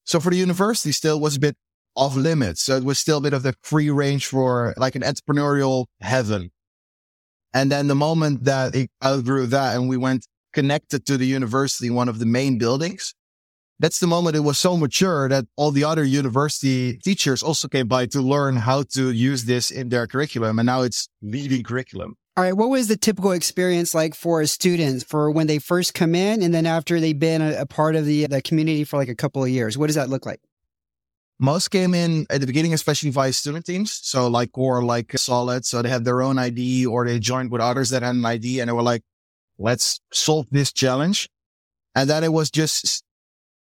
So 0.04 0.20
for 0.20 0.32
the 0.32 0.38
university 0.38 0.92
still 0.92 1.20
was 1.20 1.38
a 1.38 1.40
bit 1.40 1.56
off 1.96 2.16
limits. 2.16 2.64
So 2.64 2.76
it 2.76 2.84
was 2.84 3.00
still 3.00 3.20
a 3.20 3.22
bit 3.22 3.34
of 3.34 3.44
the 3.44 3.56
free 3.62 3.90
range 3.90 4.26
for 4.28 4.74
like 4.76 4.96
an 4.96 5.02
entrepreneurial 5.02 5.86
heaven. 6.02 6.52
And 7.54 7.72
then 7.72 7.88
the 7.88 7.96
moment 7.96 8.46
that 8.46 8.76
it 8.76 8.90
outgrew 9.04 9.46
that 9.48 9.76
and 9.76 9.88
we 9.88 9.98
went 9.98 10.26
connected 10.54 11.06
to 11.06 11.18
the 11.18 11.26
university, 11.26 11.90
one 11.90 12.10
of 12.10 12.20
the 12.20 12.26
main 12.26 12.58
buildings, 12.58 13.14
that's 13.82 14.00
the 14.00 14.06
moment 14.06 14.36
it 14.36 14.42
was 14.42 14.60
so 14.60 14.78
mature 14.78 15.28
that 15.28 15.46
all 15.56 15.72
the 15.72 15.84
other 15.84 16.04
university 16.04 16.98
teachers 16.98 17.42
also 17.42 17.68
came 17.68 17.88
by 17.88 18.06
to 18.06 18.22
learn 18.22 18.58
how 18.58 18.84
to 18.94 19.12
use 19.12 19.46
this 19.46 19.72
in 19.72 19.90
their 19.90 20.06
curriculum. 20.06 20.60
And 20.60 20.68
now 20.68 20.84
it's 20.84 21.10
leading 21.24 21.64
curriculum. 21.64 22.16
All 22.38 22.44
right. 22.44 22.54
What 22.54 22.70
was 22.70 22.88
the 22.88 22.96
typical 22.96 23.32
experience 23.32 23.96
like 23.96 24.14
for 24.14 24.40
a 24.40 24.48
student 24.48 25.04
for 25.04 25.32
when 25.32 25.48
they 25.48 25.58
first 25.58 25.96
come 25.96 26.14
in 26.14 26.44
and 26.44 26.54
then 26.54 26.68
after 26.68 27.00
they've 27.00 27.18
been 27.18 27.42
a, 27.42 27.62
a 27.62 27.66
part 27.66 27.96
of 27.96 28.06
the, 28.06 28.28
the 28.28 28.42
community 28.42 28.84
for 28.84 28.98
like 28.98 29.10
a 29.10 29.16
couple 29.16 29.44
of 29.44 29.50
years? 29.50 29.80
What 29.80 29.88
does 29.88 29.96
that 29.96 30.10
look 30.10 30.28
like? 30.28 30.40
Most 31.40 31.70
came 31.70 31.96
in 31.96 32.28
at 32.30 32.40
the 32.40 32.46
beginning, 32.46 32.74
especially 32.74 33.10
via 33.10 33.34
student 33.34 33.66
teams. 33.66 34.00
So 34.04 34.28
like 34.28 34.52
core, 34.52 34.84
like 34.84 35.12
solid. 35.18 35.66
So 35.66 35.82
they 35.82 35.90
had 35.90 36.06
their 36.06 36.22
own 36.22 36.38
ID 36.38 36.86
or 36.86 37.06
they 37.06 37.18
joined 37.18 37.52
with 37.52 37.62
others 37.62 37.90
that 37.90 38.04
had 38.04 38.14
an 38.14 38.24
ID 38.24 38.60
and 38.60 38.70
they 38.70 38.74
were 38.74 38.84
like, 38.84 39.02
let's 39.62 40.00
solve 40.12 40.48
this 40.52 40.72
challenge. 40.74 41.30
And 41.96 42.10
then 42.10 42.24
it 42.24 42.34
was 42.34 42.50
just 42.50 43.04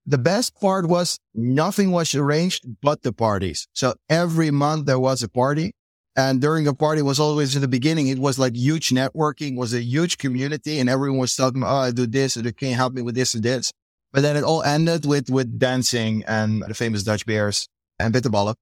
the 0.06 0.18
best 0.18 0.58
part 0.60 0.86
was 0.86 1.18
nothing 1.34 1.90
was 1.90 2.14
arranged 2.14 2.64
but 2.82 3.02
the 3.02 3.12
parties. 3.12 3.66
So 3.72 3.94
every 4.08 4.50
month 4.50 4.86
there 4.86 4.98
was 4.98 5.22
a 5.22 5.28
party. 5.28 5.72
And 6.16 6.40
during 6.40 6.68
a 6.68 6.74
party 6.74 7.02
was 7.02 7.18
always 7.18 7.56
in 7.56 7.62
the 7.62 7.68
beginning, 7.68 8.06
it 8.06 8.20
was 8.20 8.38
like 8.38 8.54
huge 8.54 8.90
networking, 8.90 9.56
was 9.56 9.74
a 9.74 9.82
huge 9.82 10.16
community 10.18 10.78
and 10.78 10.88
everyone 10.88 11.18
was 11.18 11.34
talking, 11.34 11.64
Oh, 11.64 11.66
I 11.66 11.90
do 11.90 12.06
this 12.06 12.36
or 12.36 12.42
they 12.42 12.52
can 12.52 12.72
help 12.72 12.92
me 12.92 13.02
with 13.02 13.16
this 13.16 13.34
and 13.34 13.42
this. 13.42 13.72
But 14.12 14.22
then 14.22 14.36
it 14.36 14.44
all 14.44 14.62
ended 14.62 15.06
with, 15.06 15.28
with 15.28 15.58
dancing 15.58 16.22
and 16.28 16.62
the 16.62 16.74
famous 16.74 17.02
Dutch 17.02 17.26
bears 17.26 17.68
and 17.98 18.14
bitterballen. 18.14 18.54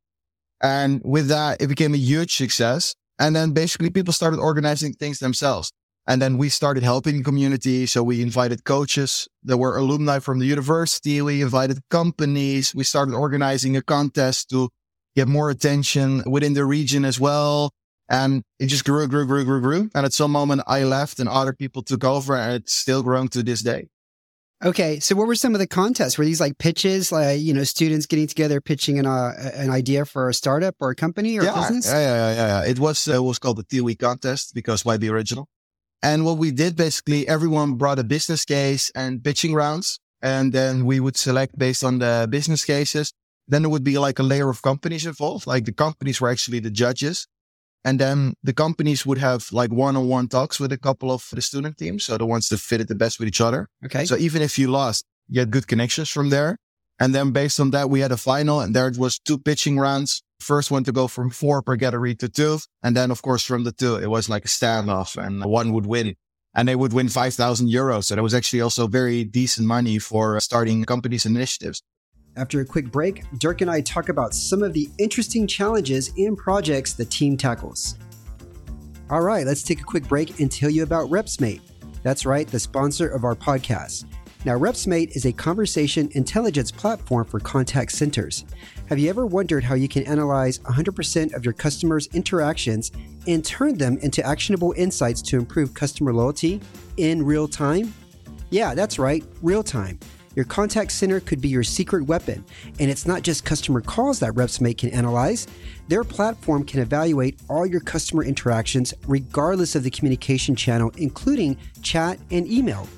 And 0.63 1.03
with 1.05 1.29
that, 1.29 1.61
it 1.61 1.67
became 1.67 1.93
a 1.93 1.99
huge 1.99 2.37
success. 2.37 2.95
And 3.19 3.37
then 3.37 3.53
basically 3.53 3.91
people 3.91 4.15
started 4.15 4.41
organizing 4.41 4.95
things 4.95 5.19
themselves. 5.19 5.73
And 6.07 6.21
then 6.21 6.37
we 6.37 6.49
started 6.49 6.83
helping 6.83 7.19
the 7.19 7.25
community. 7.25 7.87
So 7.87 8.03
we 8.03 8.23
invited 8.23 8.65
coaches 8.65 9.29
that 9.45 9.57
were 9.57 9.77
alumni 9.77 10.19
from 10.19 10.41
the 10.41 10.47
university. 10.47 11.23
We 11.23 11.43
invited 11.43 11.79
companies. 11.91 12.75
We 12.75 12.85
started 12.85 13.15
organizing 13.15 13.77
a 13.77 13.83
contest 13.83 14.51
to 14.51 14.69
get 15.15 15.29
more 15.29 15.51
attention 15.51 16.23
within 16.27 16.55
the 16.55 16.65
region 16.65 17.05
as 17.05 17.21
well. 17.21 17.71
And 18.09 18.43
it 18.59 18.67
just 18.67 18.85
grew, 18.85 19.07
grew, 19.07 19.27
grew, 19.27 19.45
grew, 19.45 19.61
grew. 19.61 19.91
And 19.95 20.05
at 20.05 20.13
some 20.13 20.33
moment 20.33 20.63
I 20.67 20.83
left 20.83 21.21
and 21.21 21.29
other 21.29 21.53
people 21.53 21.83
took 21.83 22.05
over 22.05 22.37
and 22.37 22.55
it's 22.55 22.75
still 22.75 23.03
growing 23.03 23.29
to 23.29 23.43
this 23.43 23.63
day. 23.63 23.89
Okay, 24.65 25.01
so 25.01 25.17
what 25.17 25.27
were 25.27 25.35
some 25.35 25.55
of 25.55 25.59
the 25.59 25.67
contests? 25.67 26.17
Were 26.17 26.25
these 26.25 26.41
like 26.41 26.57
pitches, 26.59 27.11
like 27.11 27.41
you 27.41 27.53
know, 27.53 27.65
students 27.65 28.07
getting 28.07 28.29
together 28.29 28.61
pitching 28.61 28.97
an 29.01 29.07
uh, 29.07 29.33
an 29.55 29.71
idea 29.71 30.05
for 30.05 30.29
a 30.29 30.35
startup 30.35 30.77
or 30.79 30.91
a 30.91 30.95
company 30.95 31.37
or 31.37 31.43
yeah, 31.43 31.55
business? 31.55 31.87
Yeah, 31.87 31.99
yeah, 31.99 32.35
yeah, 32.35 32.47
yeah. 32.63 32.71
It 32.71 32.79
was 32.79 33.09
uh, 33.09 33.15
it 33.15 33.23
was 33.25 33.41
called 33.41 33.57
the 33.57 33.65
TLE 33.65 33.99
contest 33.99 34.53
because 34.55 34.85
why 34.85 34.97
the 34.99 35.09
original? 35.09 35.49
And 36.03 36.25
what 36.25 36.39
we 36.39 36.51
did 36.51 36.77
basically, 36.77 37.29
everyone 37.29 37.75
brought 37.75 37.99
a 37.99 38.05
business 38.05 38.45
case 38.45 38.91
and 38.95 39.23
pitching 39.23 39.55
rounds, 39.55 40.01
and 40.21 40.53
then 40.53 40.85
we 40.85 40.99
would 40.99 41.17
select 41.17 41.57
based 41.57 41.85
on 41.85 41.99
the 41.99 42.27
business 42.29 42.65
cases. 42.65 43.13
Then 43.47 43.63
there 43.63 43.71
would 43.71 43.85
be 43.85 43.99
like 43.99 44.19
a 44.19 44.23
layer 44.23 44.49
of 44.49 44.63
companies 44.63 45.07
involved. 45.07 45.47
Like 45.47 45.65
the 45.65 45.73
companies 45.73 46.21
were 46.21 46.31
actually 46.31 46.61
the 46.61 46.71
judges, 46.71 47.29
and 47.85 47.99
then 47.99 48.35
the 48.43 48.53
companies 48.53 49.05
would 49.07 49.19
have 49.19 49.47
like 49.53 49.73
one-on-one 49.73 50.29
talks 50.29 50.59
with 50.59 50.73
a 50.73 50.79
couple 50.79 51.11
of 51.11 51.29
the 51.33 51.43
student 51.43 51.79
teams. 51.79 52.05
So 52.05 52.19
the 52.19 52.27
ones 52.27 52.49
that 52.49 52.59
fitted 52.59 52.89
the 52.89 52.95
best 52.95 53.19
with 53.19 53.29
each 53.29 53.41
other. 53.41 53.69
Okay. 53.85 54.05
So 54.05 54.17
even 54.17 54.43
if 54.43 54.59
you 54.59 54.69
lost, 54.71 55.05
you 55.29 55.41
had 55.41 55.51
good 55.51 55.67
connections 55.67 56.09
from 56.09 56.31
there. 56.31 56.59
And 56.99 57.15
then 57.15 57.33
based 57.33 57.59
on 57.59 57.71
that, 57.71 57.91
we 57.91 58.01
had 58.01 58.13
a 58.13 58.17
final 58.17 58.61
and 58.61 58.77
there 58.77 58.93
was 58.97 59.19
two 59.19 59.39
pitching 59.39 59.79
rounds. 59.79 60.23
First 60.43 60.71
one 60.71 60.85
to 60.85 60.93
go 60.93 61.09
from 61.09 61.31
four 61.31 61.63
per 61.63 61.77
gallery 61.77 62.15
to 62.17 62.29
two. 62.29 62.59
And 62.83 62.97
then 62.97 63.11
of 63.11 63.23
course 63.23 63.45
from 63.45 63.65
the 63.65 63.73
two, 63.73 63.97
it 63.97 64.09
was 64.09 64.29
like 64.29 64.45
a 64.45 64.49
standoff 64.49 65.17
and 65.17 65.45
one 65.45 65.73
would 65.73 65.87
win 65.87 66.17
and 66.55 66.69
they 66.69 66.77
would 66.77 66.93
win 66.93 67.09
5,000 67.09 67.69
euros. 67.69 68.05
So 68.05 68.17
that 68.17 68.23
was 68.23 68.35
actually 68.35 68.61
also 68.61 68.87
very 68.87 69.25
decent 69.25 69.67
money 69.67 69.99
for 69.99 70.39
starting 70.41 70.85
companies 70.85 71.25
and 71.25 71.37
initiatives. 71.37 71.83
After 72.37 72.61
a 72.61 72.65
quick 72.65 72.91
break, 72.91 73.25
Dirk 73.39 73.61
and 73.61 73.71
I 73.71 73.83
talk 73.83 74.09
about 74.09 74.35
some 74.35 74.63
of 74.63 74.73
the 74.73 74.89
interesting 74.99 75.47
challenges 75.47 76.13
and 76.17 76.37
projects 76.37 76.95
the 76.95 77.05
team 77.05 77.37
tackles. 77.37 77.97
All 79.11 79.21
right, 79.21 79.47
let's 79.47 79.63
take 79.63 79.81
a 79.81 79.85
quick 79.85 80.09
break 80.09 80.41
and 80.41 80.51
tell 80.51 80.71
you 80.71 80.83
about 80.83 81.11
RepsMate. 81.11 81.61
That's 82.03 82.25
right, 82.25 82.49
the 82.49 82.59
sponsor 82.59 83.09
of 83.09 83.25
our 83.25 83.35
podcast. 83.35 84.07
Now, 84.45 84.59
RepsMate 84.59 85.15
is 85.15 85.27
a 85.27 85.33
conversation 85.33 86.09
intelligence 86.13 86.73
platform 86.73 87.27
for 87.27 87.39
contact 87.39 87.93
centers. 87.93 88.45
Have 88.89 88.99
you 88.99 89.09
ever 89.09 89.25
wondered 89.25 89.65
how 89.65 89.75
you 89.75 89.89
can 89.89 90.03
analyze 90.05 90.59
100% 90.61 91.35
of 91.35 91.45
your 91.45 91.55
customers' 91.55 92.09
interactions 92.13 92.91
and 93.27 93.45
turn 93.45 93.79
them 93.79 93.97
into 93.99 94.25
actionable 94.27 94.75
insights 94.77 95.23
to 95.23 95.39
improve 95.39 95.73
customer 95.73 96.13
loyalty 96.13 96.61
in 96.97 97.23
real 97.23 97.47
time? 97.47 97.95
Yeah, 98.51 98.75
that's 98.75 98.99
right, 98.99 99.25
real 99.41 99.63
time. 99.63 99.99
Your 100.35 100.45
contact 100.47 100.93
center 100.93 101.21
could 101.21 101.41
be 101.41 101.49
your 101.49 101.63
secret 101.63 102.07
weapon, 102.07 102.45
and 102.81 102.91
it's 102.91 103.07
not 103.07 103.23
just 103.23 103.45
customer 103.45 103.81
calls 103.81 104.19
that 104.21 104.33
RepsMate 104.33 104.79
can 104.79 104.91
analyze. 104.91 105.47
Their 105.89 106.05
platform 106.05 106.65
can 106.65 106.81
evaluate 106.81 107.39
all 107.49 107.67
your 107.67 107.81
customer 107.81 108.25
interactions 108.25 108.95
regardless 109.07 109.75
of 109.75 109.85
the 109.85 109.91
communication 109.91 110.57
channel, 110.57 110.91
including 110.97 111.57
chat 111.83 112.19
and 112.31 112.51
email. 112.51 112.89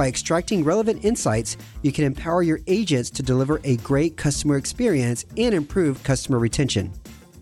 By 0.00 0.08
extracting 0.08 0.64
relevant 0.64 1.04
insights, 1.04 1.58
you 1.82 1.92
can 1.92 2.04
empower 2.04 2.42
your 2.42 2.60
agents 2.66 3.10
to 3.10 3.22
deliver 3.22 3.60
a 3.64 3.76
great 3.76 4.16
customer 4.16 4.56
experience 4.56 5.26
and 5.36 5.54
improve 5.54 6.02
customer 6.04 6.38
retention. 6.38 6.90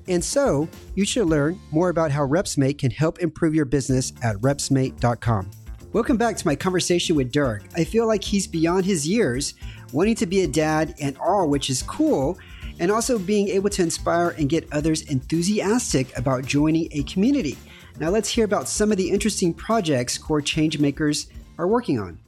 And 0.08 0.24
so, 0.24 0.68
you 0.96 1.04
should 1.04 1.28
learn 1.28 1.60
more 1.70 1.88
about 1.88 2.10
how 2.10 2.26
RepsMate 2.26 2.78
can 2.78 2.90
help 2.90 3.20
improve 3.20 3.54
your 3.54 3.64
business 3.64 4.12
at 4.24 4.34
repsmate.com. 4.38 5.52
Welcome 5.92 6.16
back 6.16 6.36
to 6.36 6.46
my 6.48 6.56
conversation 6.56 7.14
with 7.14 7.30
Dirk. 7.30 7.62
I 7.76 7.84
feel 7.84 8.08
like 8.08 8.24
he's 8.24 8.48
beyond 8.48 8.84
his 8.84 9.06
years, 9.06 9.54
wanting 9.92 10.16
to 10.16 10.26
be 10.26 10.40
a 10.40 10.48
dad 10.48 10.96
and 11.00 11.16
all, 11.18 11.48
which 11.48 11.70
is 11.70 11.84
cool, 11.84 12.40
and 12.80 12.90
also 12.90 13.20
being 13.20 13.46
able 13.50 13.70
to 13.70 13.82
inspire 13.82 14.30
and 14.30 14.48
get 14.48 14.66
others 14.72 15.02
enthusiastic 15.02 16.18
about 16.18 16.44
joining 16.44 16.88
a 16.90 17.04
community. 17.04 17.56
Now, 18.00 18.10
let's 18.10 18.28
hear 18.30 18.44
about 18.44 18.66
some 18.66 18.90
of 18.90 18.98
the 18.98 19.10
interesting 19.10 19.54
projects 19.54 20.18
Core 20.18 20.42
Changemakers 20.42 21.28
are 21.56 21.68
working 21.68 22.00
on. 22.00 22.18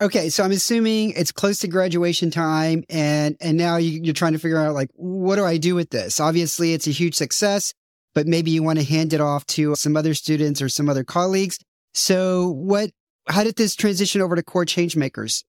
Okay, 0.00 0.28
so 0.28 0.44
I'm 0.44 0.52
assuming 0.52 1.10
it's 1.16 1.32
close 1.32 1.58
to 1.60 1.68
graduation 1.68 2.30
time, 2.30 2.84
and 2.88 3.36
and 3.40 3.58
now 3.58 3.78
you, 3.78 4.08
are 4.08 4.14
trying 4.14 4.32
to 4.32 4.38
figure 4.38 4.58
out 4.58 4.72
like 4.72 4.90
what 4.94 5.36
do 5.36 5.44
I 5.44 5.56
do 5.56 5.74
with 5.74 5.90
this? 5.90 6.20
Obviously, 6.20 6.72
it's 6.72 6.86
a 6.86 6.92
huge 6.92 7.16
success, 7.16 7.74
but 8.14 8.28
maybe 8.28 8.52
you 8.52 8.62
want 8.62 8.78
to 8.78 8.84
hand 8.84 9.12
it 9.12 9.20
off 9.20 9.44
to 9.46 9.74
some 9.74 9.96
other 9.96 10.14
students 10.14 10.62
or 10.62 10.68
some 10.68 10.88
other 10.88 11.02
colleagues. 11.02 11.58
So, 11.94 12.48
what? 12.48 12.90
How 13.26 13.42
did 13.42 13.56
this 13.56 13.74
transition 13.74 14.20
over 14.22 14.36
to 14.36 14.42
Core 14.42 14.64
Changemakers? 14.64 15.42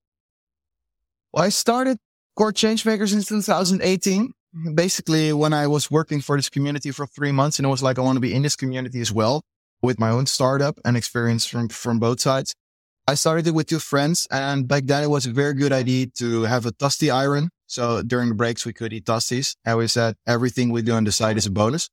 Well, 1.31 1.43
I 1.43 1.49
started 1.49 1.97
Core 2.35 2.51
Changemakers 2.51 3.13
in 3.13 3.21
2018. 3.21 4.33
Basically, 4.73 5.31
when 5.31 5.53
I 5.53 5.67
was 5.67 5.91
working 5.91 6.21
for 6.21 6.35
this 6.35 6.49
community 6.49 6.89
for 6.89 7.05
three 7.05 7.31
months, 7.31 7.59
and 7.59 7.67
it 7.67 7.69
was 7.69 7.83
like 7.83 7.99
I 7.99 8.01
want 8.01 8.15
to 8.15 8.19
be 8.19 8.33
in 8.33 8.41
this 8.41 8.55
community 8.55 8.99
as 8.99 9.11
well 9.11 9.43
with 9.83 9.99
my 9.99 10.09
own 10.09 10.25
startup 10.25 10.79
and 10.83 10.97
experience 10.97 11.45
from 11.45 11.69
from 11.69 11.99
both 11.99 12.19
sides. 12.19 12.55
I 13.09 13.15
started 13.15 13.47
it 13.47 13.55
with 13.55 13.65
two 13.65 13.79
friends 13.79 14.27
and 14.29 14.67
back 14.67 14.83
then 14.85 15.01
it 15.01 15.09
was 15.09 15.25
a 15.25 15.31
very 15.31 15.55
good 15.55 15.71
idea 15.71 16.05
to 16.19 16.43
have 16.43 16.67
a 16.67 16.71
toasty 16.71 17.11
iron. 17.11 17.49
So 17.65 18.03
during 18.03 18.29
the 18.29 18.35
breaks, 18.35 18.67
we 18.67 18.71
could 18.71 18.93
eat 18.93 19.05
toasties. 19.05 19.55
And 19.65 19.79
we 19.79 19.87
said 19.87 20.13
everything 20.27 20.69
we 20.69 20.83
do 20.83 20.93
on 20.93 21.05
the 21.05 21.11
side 21.11 21.35
is 21.35 21.47
a 21.47 21.49
bonus. 21.49 21.89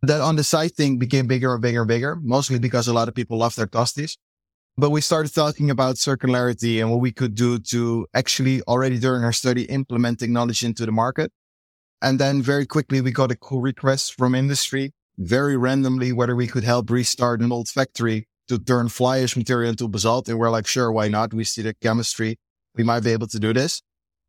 That 0.00 0.22
on 0.22 0.36
the 0.36 0.42
side 0.42 0.72
thing 0.74 0.96
became 0.96 1.26
bigger 1.26 1.52
and 1.52 1.60
bigger 1.60 1.82
and 1.82 1.88
bigger, 1.88 2.16
mostly 2.22 2.58
because 2.58 2.88
a 2.88 2.94
lot 2.94 3.06
of 3.06 3.14
people 3.14 3.36
love 3.36 3.54
their 3.54 3.66
toasties. 3.66 4.16
But 4.78 4.88
we 4.88 5.02
started 5.02 5.34
talking 5.34 5.68
about 5.70 5.96
circularity 5.96 6.80
and 6.80 6.90
what 6.90 7.00
we 7.00 7.12
could 7.12 7.34
do 7.34 7.58
to 7.58 8.06
actually 8.14 8.62
already 8.62 8.98
during 8.98 9.24
our 9.24 9.34
study 9.34 9.64
implement 9.64 10.20
technology 10.20 10.64
into 10.64 10.86
the 10.86 10.92
market. 10.92 11.32
And 12.00 12.18
then 12.18 12.40
very 12.40 12.64
quickly 12.64 13.02
we 13.02 13.10
got 13.10 13.30
a 13.30 13.36
cool 13.36 13.60
request 13.60 14.14
from 14.14 14.34
industry, 14.34 14.94
very 15.18 15.58
randomly, 15.58 16.14
whether 16.14 16.34
we 16.34 16.46
could 16.46 16.64
help 16.64 16.88
restart 16.88 17.42
an 17.42 17.52
old 17.52 17.68
factory 17.68 18.26
to 18.50 18.58
turn 18.58 18.88
fly 18.88 19.20
ash 19.20 19.36
material 19.36 19.70
into 19.70 19.88
basalt. 19.88 20.28
And 20.28 20.38
we're 20.38 20.50
like, 20.50 20.66
sure, 20.66 20.90
why 20.90 21.06
not? 21.06 21.32
We 21.32 21.44
see 21.44 21.62
the 21.62 21.72
chemistry. 21.74 22.36
We 22.74 22.82
might 22.82 23.04
be 23.04 23.12
able 23.12 23.28
to 23.28 23.38
do 23.38 23.52
this. 23.52 23.80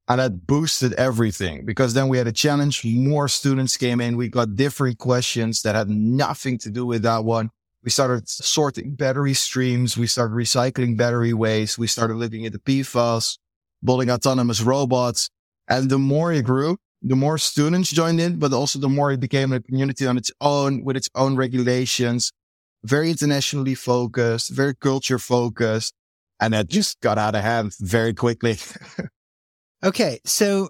And 0.07 0.19
that 0.19 0.45
boosted 0.45 0.93
everything 0.93 1.65
because 1.65 1.93
then 1.93 2.07
we 2.07 2.17
had 2.17 2.27
a 2.27 2.31
challenge. 2.31 2.85
More 2.85 3.27
students 3.27 3.77
came 3.77 3.99
in. 3.99 4.17
We 4.17 4.29
got 4.29 4.55
different 4.55 4.99
questions 4.99 5.61
that 5.63 5.73
had 5.75 5.89
nothing 5.89 6.57
to 6.59 6.69
do 6.69 6.85
with 6.85 7.01
that 7.03 7.23
one. 7.23 7.49
We 7.83 7.89
started 7.89 8.29
sorting 8.29 8.93
battery 8.93 9.33
streams. 9.33 9.97
We 9.97 10.05
started 10.05 10.35
recycling 10.35 10.97
battery 10.97 11.33
waste. 11.33 11.79
We 11.79 11.87
started 11.87 12.17
looking 12.17 12.45
at 12.45 12.51
the 12.51 12.59
PFAS, 12.59 13.39
building 13.83 14.11
autonomous 14.11 14.61
robots. 14.61 15.29
And 15.67 15.89
the 15.89 15.97
more 15.97 16.31
it 16.31 16.45
grew, 16.45 16.77
the 17.01 17.15
more 17.15 17.39
students 17.39 17.89
joined 17.89 18.19
in, 18.19 18.37
but 18.37 18.53
also 18.53 18.77
the 18.77 18.89
more 18.89 19.11
it 19.11 19.19
became 19.19 19.51
a 19.51 19.61
community 19.61 20.05
on 20.05 20.17
its 20.17 20.31
own 20.41 20.83
with 20.83 20.95
its 20.95 21.09
own 21.15 21.35
regulations, 21.35 22.31
very 22.83 23.09
internationally 23.09 23.75
focused, 23.75 24.49
very 24.49 24.75
culture 24.75 25.19
focused. 25.19 25.93
And 26.39 26.53
that 26.53 26.69
just 26.69 26.99
got 27.01 27.17
out 27.17 27.35
of 27.35 27.43
hand 27.43 27.73
very 27.79 28.13
quickly. 28.13 28.57
okay. 29.83 30.19
So 30.25 30.69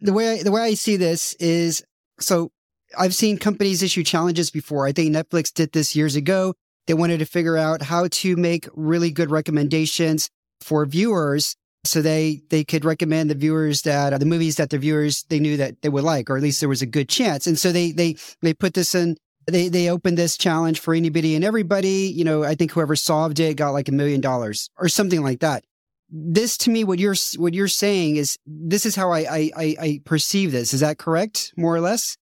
the 0.00 0.12
way, 0.12 0.38
I, 0.38 0.42
the 0.42 0.52
way 0.52 0.62
I 0.62 0.74
see 0.74 0.96
this 0.96 1.34
is, 1.34 1.82
so 2.20 2.52
I've 2.96 3.14
seen 3.14 3.36
companies 3.38 3.82
issue 3.82 4.04
challenges 4.04 4.50
before. 4.50 4.86
I 4.86 4.92
think 4.92 5.14
Netflix 5.14 5.52
did 5.52 5.72
this 5.72 5.96
years 5.96 6.14
ago. 6.14 6.54
They 6.86 6.94
wanted 6.94 7.18
to 7.18 7.26
figure 7.26 7.56
out 7.56 7.82
how 7.82 8.06
to 8.08 8.36
make 8.36 8.68
really 8.74 9.10
good 9.10 9.30
recommendations 9.30 10.30
for 10.60 10.86
viewers 10.86 11.56
so 11.84 12.02
they 12.02 12.40
they 12.50 12.64
could 12.64 12.84
recommend 12.84 13.30
the 13.30 13.34
viewers 13.34 13.82
that 13.82 14.18
the 14.18 14.26
movies 14.26 14.56
that 14.56 14.70
the 14.70 14.78
viewers 14.78 15.24
they 15.28 15.38
knew 15.38 15.56
that 15.56 15.80
they 15.82 15.88
would 15.88 16.04
like 16.04 16.28
or 16.28 16.36
at 16.36 16.42
least 16.42 16.60
there 16.60 16.68
was 16.68 16.82
a 16.82 16.86
good 16.86 17.08
chance 17.08 17.46
and 17.46 17.58
so 17.58 17.70
they 17.70 17.92
they 17.92 18.16
they 18.42 18.52
put 18.52 18.74
this 18.74 18.94
in 18.94 19.16
they 19.48 19.68
they 19.68 19.90
opened 19.90 20.18
this 20.18 20.36
challenge 20.36 20.80
for 20.80 20.94
anybody 20.94 21.34
and 21.34 21.44
everybody. 21.44 22.12
You 22.14 22.24
know, 22.24 22.44
I 22.44 22.54
think 22.54 22.72
whoever 22.72 22.96
solved 22.96 23.40
it 23.40 23.56
got 23.56 23.70
like 23.70 23.88
a 23.88 23.92
million 23.92 24.20
dollars 24.20 24.70
or 24.78 24.88
something 24.88 25.22
like 25.22 25.40
that. 25.40 25.64
This 26.10 26.56
to 26.58 26.70
me, 26.70 26.84
what 26.84 26.98
you're 26.98 27.16
what 27.36 27.54
you're 27.54 27.68
saying 27.68 28.16
is 28.16 28.38
this 28.46 28.86
is 28.86 28.94
how 28.94 29.12
I 29.12 29.20
I, 29.30 29.76
I 29.80 30.00
perceive 30.04 30.52
this. 30.52 30.72
Is 30.72 30.80
that 30.80 30.98
correct, 30.98 31.52
more 31.56 31.74
or 31.74 31.80
less? 31.80 32.16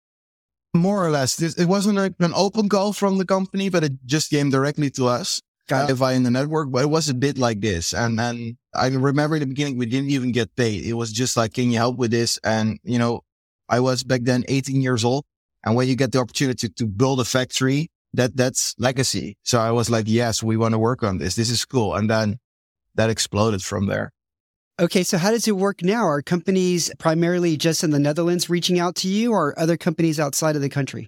More 0.73 1.05
or 1.05 1.09
less. 1.09 1.37
This, 1.37 1.55
it 1.55 1.65
wasn't 1.65 1.99
a, 1.99 2.13
an 2.19 2.33
open 2.35 2.67
call 2.67 2.93
from 2.93 3.17
the 3.17 3.25
company, 3.25 3.69
but 3.69 3.83
it 3.83 3.93
just 4.05 4.29
came 4.29 4.49
directly 4.49 4.89
to 4.91 5.07
us. 5.07 5.41
Got 5.67 5.89
uh, 5.89 5.95
via 5.95 6.19
the 6.19 6.29
network, 6.29 6.69
but 6.69 6.83
it 6.83 6.89
was 6.89 7.09
a 7.09 7.13
bit 7.13 7.39
like 7.39 7.61
this. 7.61 7.93
And 7.93 8.19
then 8.19 8.57
I 8.75 8.87
remember 8.87 9.37
in 9.37 9.39
the 9.39 9.47
beginning, 9.47 9.77
we 9.77 9.87
didn't 9.87 10.11
even 10.11 10.31
get 10.31 10.55
paid. 10.55 10.85
It 10.85 10.93
was 10.93 11.11
just 11.11 11.35
like, 11.35 11.53
can 11.53 11.71
you 11.71 11.77
help 11.77 11.97
with 11.97 12.11
this? 12.11 12.37
And, 12.43 12.77
you 12.83 12.99
know, 12.99 13.21
I 13.67 13.79
was 13.79 14.03
back 14.03 14.21
then 14.23 14.43
18 14.47 14.81
years 14.81 15.03
old. 15.03 15.25
And 15.65 15.75
when 15.75 15.87
you 15.87 15.95
get 15.95 16.11
the 16.11 16.19
opportunity 16.19 16.69
to 16.69 16.85
build 16.85 17.19
a 17.19 17.25
factory, 17.25 17.89
that 18.13 18.37
that's 18.37 18.75
legacy. 18.77 19.37
So 19.43 19.59
I 19.59 19.71
was 19.71 19.89
like, 19.89 20.05
yes, 20.07 20.41
we 20.43 20.57
want 20.57 20.73
to 20.73 20.79
work 20.79 21.03
on 21.03 21.17
this. 21.17 21.35
This 21.35 21.49
is 21.49 21.65
cool. 21.65 21.95
And 21.95 22.09
then 22.09 22.37
that 22.93 23.09
exploded 23.09 23.63
from 23.63 23.87
there. 23.87 24.11
Okay. 24.79 25.03
So 25.03 25.17
how 25.17 25.31
does 25.31 25.47
it 25.47 25.57
work 25.57 25.81
now? 25.81 26.05
Are 26.05 26.21
companies 26.21 26.91
primarily 26.99 27.57
just 27.57 27.83
in 27.83 27.91
the 27.91 27.99
Netherlands 27.99 28.49
reaching 28.49 28.79
out 28.79 28.95
to 28.97 29.07
you 29.07 29.31
or 29.31 29.57
other 29.59 29.75
companies 29.75 30.19
outside 30.19 30.55
of 30.55 30.61
the 30.61 30.69
country? 30.69 31.07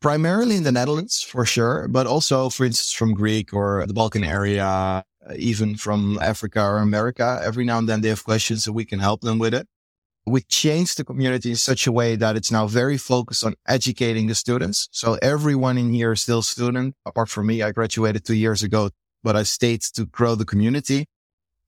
Primarily 0.00 0.56
in 0.56 0.62
the 0.62 0.72
Netherlands 0.72 1.22
for 1.22 1.44
sure, 1.44 1.88
but 1.88 2.06
also, 2.06 2.48
for 2.48 2.64
instance, 2.64 2.92
from 2.92 3.14
Greek 3.14 3.52
or 3.52 3.84
the 3.86 3.94
Balkan 3.94 4.24
area, 4.24 5.04
even 5.36 5.76
from 5.76 6.18
Africa 6.20 6.62
or 6.62 6.78
America. 6.78 7.40
Every 7.42 7.64
now 7.64 7.78
and 7.78 7.88
then 7.88 8.00
they 8.02 8.08
have 8.08 8.24
questions 8.24 8.64
so 8.64 8.72
we 8.72 8.84
can 8.84 9.00
help 9.00 9.22
them 9.22 9.38
with 9.38 9.54
it 9.54 9.66
we 10.26 10.40
changed 10.42 10.98
the 10.98 11.04
community 11.04 11.50
in 11.50 11.56
such 11.56 11.86
a 11.86 11.92
way 11.92 12.16
that 12.16 12.36
it's 12.36 12.50
now 12.50 12.66
very 12.66 12.98
focused 12.98 13.44
on 13.44 13.54
educating 13.68 14.26
the 14.26 14.34
students. 14.34 14.88
So 14.90 15.18
everyone 15.22 15.78
in 15.78 15.92
here 15.92 16.12
is 16.12 16.22
still 16.22 16.42
student. 16.42 16.94
Apart 17.06 17.28
from 17.28 17.46
me, 17.46 17.62
I 17.62 17.70
graduated 17.70 18.24
two 18.24 18.34
years 18.34 18.64
ago, 18.64 18.90
but 19.22 19.36
I 19.36 19.44
stayed 19.44 19.82
to 19.94 20.04
grow 20.06 20.34
the 20.34 20.44
community. 20.44 21.06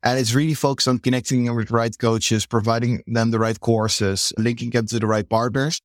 And 0.02 0.18
it's 0.18 0.34
really 0.34 0.54
focused 0.54 0.88
on 0.88 0.98
connecting 0.98 1.44
them 1.44 1.54
with 1.54 1.70
right 1.70 1.96
coaches, 1.96 2.46
providing 2.46 3.02
them 3.06 3.30
the 3.30 3.38
right 3.38 3.58
courses, 3.58 4.32
linking 4.36 4.70
them 4.70 4.86
to 4.86 4.98
the 4.98 5.06
right 5.06 5.28
partners. 5.28 5.80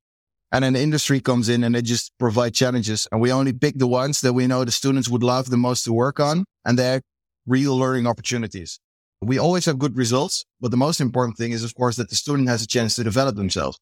And 0.52 0.64
then 0.64 0.74
the 0.74 0.82
industry 0.82 1.20
comes 1.20 1.50
in 1.50 1.64
and 1.64 1.74
they 1.76 1.82
just 1.82 2.12
provide 2.20 2.54
challenges. 2.54 3.08
And 3.12 3.22
we 3.22 3.32
only 3.32 3.54
pick 3.54 3.78
the 3.78 3.88
ones 3.88 4.22
that 4.22 4.34
we 4.34 4.46
know 4.48 4.64
the 4.66 4.72
students 4.72 5.10
would 5.10 5.24
love 5.24 5.50
the 5.50 5.58
most 5.58 5.84
to 5.86 5.94
work 5.94 6.20
on. 6.20 6.46
And 6.66 6.78
they're 6.78 7.02
real 7.46 7.78
learning 7.78 8.08
opportunities. 8.08 8.80
We 9.26 9.38
always 9.38 9.66
have 9.66 9.80
good 9.80 9.98
results, 9.98 10.46
but 10.60 10.72
the 10.72 10.78
most 10.78 11.02
important 11.02 11.38
thing 11.38 11.52
is, 11.52 11.64
of 11.64 11.76
course, 11.76 11.96
that 11.98 12.10
the 12.10 12.16
student 12.16 12.50
has 12.50 12.62
a 12.62 12.68
chance 12.68 12.96
to 12.96 13.04
develop 13.04 13.36
themselves. 13.36 13.80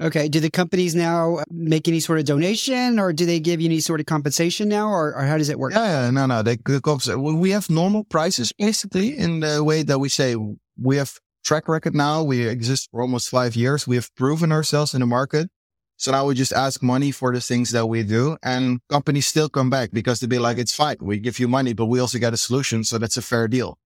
Okay. 0.00 0.28
Do 0.28 0.40
the 0.40 0.50
companies 0.50 0.94
now 0.94 1.42
make 1.50 1.86
any 1.86 2.00
sort 2.00 2.18
of 2.18 2.24
donation 2.24 2.98
or 2.98 3.12
do 3.12 3.26
they 3.26 3.38
give 3.38 3.60
you 3.60 3.66
any 3.66 3.80
sort 3.80 4.00
of 4.00 4.06
compensation 4.06 4.68
now 4.68 4.88
or, 4.88 5.14
or 5.14 5.24
how 5.24 5.36
does 5.36 5.50
it 5.50 5.58
work? 5.58 5.72
Yeah, 5.72 6.04
yeah 6.04 6.10
no, 6.10 6.26
no. 6.26 6.42
They, 6.42 6.56
uh, 6.66 7.18
we 7.18 7.50
have 7.50 7.68
normal 7.68 8.04
prices 8.04 8.52
basically 8.58 9.16
in 9.16 9.40
the 9.40 9.62
way 9.62 9.82
that 9.82 9.98
we 9.98 10.08
say 10.08 10.34
we 10.80 10.96
have 10.96 11.18
track 11.44 11.68
record 11.68 11.94
now. 11.94 12.22
We 12.22 12.46
exist 12.46 12.88
for 12.90 13.02
almost 13.02 13.28
five 13.28 13.54
years. 13.54 13.86
We 13.86 13.96
have 13.96 14.14
proven 14.14 14.50
ourselves 14.50 14.94
in 14.94 15.00
the 15.00 15.06
market. 15.06 15.50
So 15.98 16.10
now 16.10 16.26
we 16.26 16.34
just 16.34 16.52
ask 16.52 16.82
money 16.82 17.10
for 17.10 17.32
the 17.32 17.40
things 17.40 17.70
that 17.72 17.86
we 17.86 18.02
do 18.02 18.36
and 18.42 18.80
companies 18.88 19.26
still 19.26 19.48
come 19.48 19.68
back 19.68 19.90
because 19.92 20.20
they 20.20 20.26
be 20.26 20.38
like, 20.38 20.56
it's 20.58 20.74
fine. 20.74 20.96
We 21.00 21.18
give 21.18 21.38
you 21.38 21.48
money, 21.48 21.74
but 21.74 21.86
we 21.86 22.00
also 22.00 22.18
get 22.18 22.32
a 22.32 22.38
solution. 22.38 22.82
So 22.82 22.98
that's 22.98 23.18
a 23.18 23.22
fair 23.22 23.46
deal. 23.46 23.78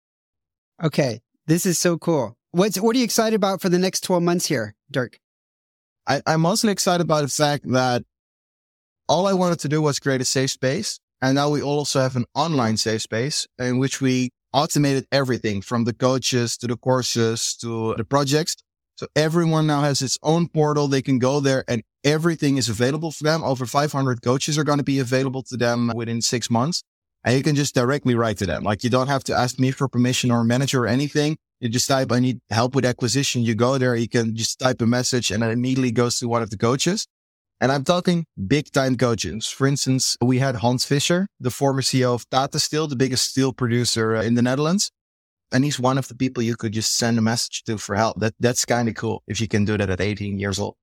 Okay. 0.83 1.21
This 1.47 1.67
is 1.67 1.79
so 1.79 1.99
cool. 1.99 2.37
What's, 2.53 2.81
what 2.81 2.97
are 2.97 2.99
you 2.99 3.05
excited 3.05 3.35
about 3.35 3.61
for 3.61 3.69
the 3.69 3.79
next 3.79 4.01
12 4.01 4.23
months 4.23 4.47
here, 4.47 4.75
Dirk? 4.91 5.19
I, 6.07 6.23
I'm 6.27 6.41
mostly 6.41 6.73
excited 6.73 7.03
about 7.03 7.23
the 7.23 7.29
fact 7.29 7.71
that 7.71 8.03
all 9.09 9.27
I 9.27 9.33
wanted 9.33 9.61
to 9.61 9.69
do 9.69 9.83
was 9.83 9.99
create 9.99 10.21
a 10.21 10.25
safe 10.25 10.51
space. 10.51 11.01
And 11.21 11.35
now 11.35 11.51
we 11.51 11.63
also 11.63 12.01
have 12.01 12.17
an 12.17 12.27
online 12.35 12.77
safe 12.77 13.03
space 13.03 13.47
in 13.59 13.79
which 13.79 14.01
we 14.01 14.31
automated 14.53 15.07
everything 15.11 15.63
from 15.63 15.85
the 15.85 15.93
coaches 15.93 16.57
to 16.59 16.67
the 16.67 16.77
courses 16.77 17.57
to 17.57 17.95
the 17.97 18.05
projects. 18.05 18.57
So 18.97 19.09
everyone 19.17 19.67
now 19.67 19.81
has 19.81 20.03
its 20.03 20.19
own 20.23 20.49
portal. 20.49 20.87
They 20.87 21.03
can 21.03 21.19
go 21.19 21.41
there 21.41 21.65
and 21.67 21.83
everything 22.05 22.57
is 22.57 22.69
available 22.69 23.11
for 23.11 23.25
them. 23.25 23.43
Over 23.43 23.67
500 23.67 24.23
coaches 24.23 24.57
are 24.57 24.65
going 24.65 24.79
to 24.79 24.85
be 24.85 25.01
available 25.01 25.43
to 25.45 25.57
them 25.57 25.91
within 25.95 26.21
six 26.21 26.51
months. 26.51 26.83
And 27.25 27.37
you 27.37 27.43
can 27.43 27.57
just 27.57 27.75
directly 27.75 28.15
write 28.15 28.39
to 28.39 28.47
them. 28.47 28.63
Like 28.63 28.85
you 28.85 28.91
don't 28.91 29.09
have 29.09 29.25
to 29.25 29.35
ask 29.35 29.59
me 29.59 29.71
for 29.71 29.89
permission 29.89 30.31
or 30.31 30.45
manager 30.45 30.85
or 30.85 30.87
anything. 30.87 31.37
You 31.61 31.71
just 31.71 31.89
type, 31.89 32.13
I 32.13 32.21
need 32.21 32.41
help 32.51 32.75
with 32.75 32.85
acquisition. 32.85 33.43
You 33.43 33.55
go 33.55 33.79
there. 33.79 33.97
You 33.97 34.09
can 34.09 34.37
just 34.37 34.59
type 34.59 34.83
a 34.83 34.87
message 34.87 35.31
and 35.31 35.43
it 35.43 35.51
immediately 35.51 35.91
goes 35.91 36.19
to 36.19 36.29
one 36.29 36.43
of 36.43 36.51
the 36.51 36.59
coaches. 36.59 37.07
And 37.61 37.73
I'm 37.73 37.85
talking 37.85 38.27
big 38.47 38.71
time 38.73 38.97
coaches. 38.97 39.49
For 39.49 39.67
instance, 39.67 40.19
we 40.21 40.39
had 40.39 40.57
Hans 40.57 40.85
Visser, 40.85 41.29
the 41.41 41.51
former 41.51 41.81
CEO 41.81 42.15
of 42.15 42.29
Tata 42.29 42.59
Steel, 42.59 42.89
the 42.89 42.97
biggest 42.97 43.31
steel 43.31 43.55
producer 43.55 44.17
uh, 44.17 44.23
in 44.23 44.35
the 44.35 44.43
Netherlands. 44.43 44.91
And 45.53 45.65
he's 45.65 45.81
one 45.81 45.97
of 45.97 46.09
the 46.09 46.15
people 46.15 46.43
you 46.43 46.57
could 46.57 46.73
just 46.73 46.97
send 46.97 47.17
a 47.17 47.23
message 47.23 47.63
to 47.65 47.79
for 47.79 47.95
help. 47.95 48.21
That 48.21 48.35
that's 48.41 48.67
kind 48.67 48.89
of 48.89 48.97
cool 48.97 49.23
if 49.27 49.41
you 49.41 49.49
can 49.49 49.65
do 49.65 49.79
that 49.79 49.89
at 49.89 50.01
18 50.01 50.39
years 50.39 50.59
old. 50.59 50.75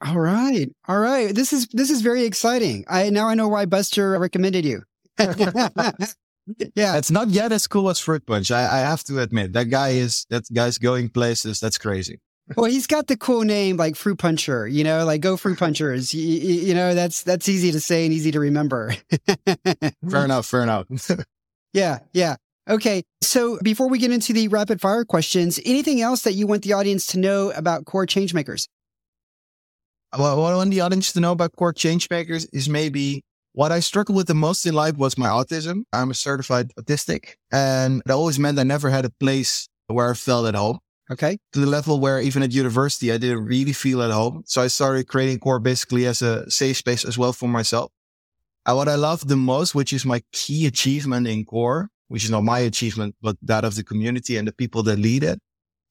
All 0.00 0.18
right. 0.18 0.70
All 0.86 0.98
right. 0.98 1.34
This 1.34 1.52
is 1.52 1.66
this 1.72 1.90
is 1.90 2.00
very 2.00 2.24
exciting. 2.24 2.84
I 2.88 3.10
now 3.10 3.28
I 3.28 3.34
know 3.34 3.48
why 3.48 3.66
Buster 3.66 4.18
recommended 4.18 4.64
you. 4.64 4.82
yeah. 6.74 6.96
It's 6.96 7.10
not 7.10 7.28
yet 7.28 7.52
as 7.52 7.66
cool 7.66 7.88
as 7.90 7.98
Fruit 7.98 8.26
Punch. 8.26 8.50
I, 8.50 8.62
I 8.62 8.78
have 8.80 9.04
to 9.04 9.20
admit 9.20 9.52
that 9.52 9.66
guy 9.66 9.90
is 9.90 10.26
that 10.30 10.44
guy's 10.52 10.78
going 10.78 11.08
places. 11.08 11.60
That's 11.60 11.78
crazy 11.78 12.20
well, 12.56 12.70
he's 12.70 12.86
got 12.86 13.06
the 13.06 13.16
cool 13.16 13.42
name 13.42 13.76
like 13.76 13.96
Fruit 13.96 14.18
Puncher, 14.18 14.66
you 14.66 14.84
know, 14.84 15.04
like 15.04 15.20
go 15.20 15.36
Fruit 15.36 15.58
Punchers. 15.58 16.12
You, 16.12 16.22
you 16.22 16.74
know, 16.74 16.94
that's 16.94 17.22
that's 17.22 17.48
easy 17.48 17.72
to 17.72 17.80
say 17.80 18.04
and 18.04 18.12
easy 18.12 18.30
to 18.32 18.40
remember. 18.40 18.94
fair 20.10 20.24
enough. 20.24 20.46
Fair 20.46 20.62
enough. 20.62 20.86
yeah, 21.72 22.00
yeah. 22.12 22.36
Okay. 22.68 23.02
So 23.22 23.58
before 23.62 23.88
we 23.88 23.98
get 23.98 24.10
into 24.10 24.32
the 24.32 24.48
rapid 24.48 24.80
fire 24.80 25.04
questions, 25.04 25.60
anything 25.64 26.00
else 26.00 26.22
that 26.22 26.32
you 26.32 26.46
want 26.46 26.62
the 26.62 26.72
audience 26.74 27.06
to 27.08 27.18
know 27.18 27.50
about 27.50 27.84
core 27.84 28.06
changemakers? 28.06 28.68
Well, 30.16 30.40
what 30.40 30.52
I 30.52 30.56
want 30.56 30.70
the 30.70 30.80
audience 30.80 31.12
to 31.12 31.20
know 31.20 31.32
about 31.32 31.52
core 31.56 31.74
changemakers 31.74 32.46
is 32.52 32.68
maybe 32.68 33.22
what 33.54 33.70
I 33.70 33.78
struggled 33.80 34.16
with 34.16 34.26
the 34.26 34.34
most 34.34 34.66
in 34.66 34.74
life 34.74 34.96
was 34.96 35.16
my 35.16 35.28
autism. 35.28 35.84
I'm 35.92 36.10
a 36.10 36.14
certified 36.14 36.72
autistic 36.78 37.36
and 37.52 38.02
that 38.04 38.12
always 38.12 38.38
meant 38.38 38.58
I 38.58 38.64
never 38.64 38.90
had 38.90 39.04
a 39.04 39.10
place 39.10 39.68
where 39.86 40.10
I 40.10 40.14
felt 40.14 40.46
at 40.46 40.56
home. 40.56 40.80
Okay. 41.10 41.38
To 41.52 41.60
the 41.60 41.66
level 41.66 42.00
where 42.00 42.20
even 42.20 42.42
at 42.42 42.52
university, 42.52 43.12
I 43.12 43.18
didn't 43.18 43.44
really 43.44 43.72
feel 43.72 44.02
at 44.02 44.10
home. 44.10 44.42
So 44.46 44.60
I 44.60 44.66
started 44.66 45.06
creating 45.06 45.38
core 45.38 45.60
basically 45.60 46.06
as 46.06 46.20
a 46.20 46.50
safe 46.50 46.78
space 46.78 47.04
as 47.04 47.16
well 47.16 47.32
for 47.32 47.48
myself. 47.48 47.92
And 48.66 48.76
what 48.76 48.88
I 48.88 48.96
love 48.96 49.28
the 49.28 49.36
most, 49.36 49.74
which 49.74 49.92
is 49.92 50.04
my 50.04 50.22
key 50.32 50.66
achievement 50.66 51.28
in 51.28 51.44
core, 51.44 51.90
which 52.08 52.24
is 52.24 52.30
not 52.30 52.42
my 52.42 52.58
achievement, 52.58 53.14
but 53.22 53.36
that 53.42 53.64
of 53.64 53.76
the 53.76 53.84
community 53.84 54.36
and 54.36 54.48
the 54.48 54.52
people 54.52 54.82
that 54.84 54.98
lead 54.98 55.22
it, 55.22 55.38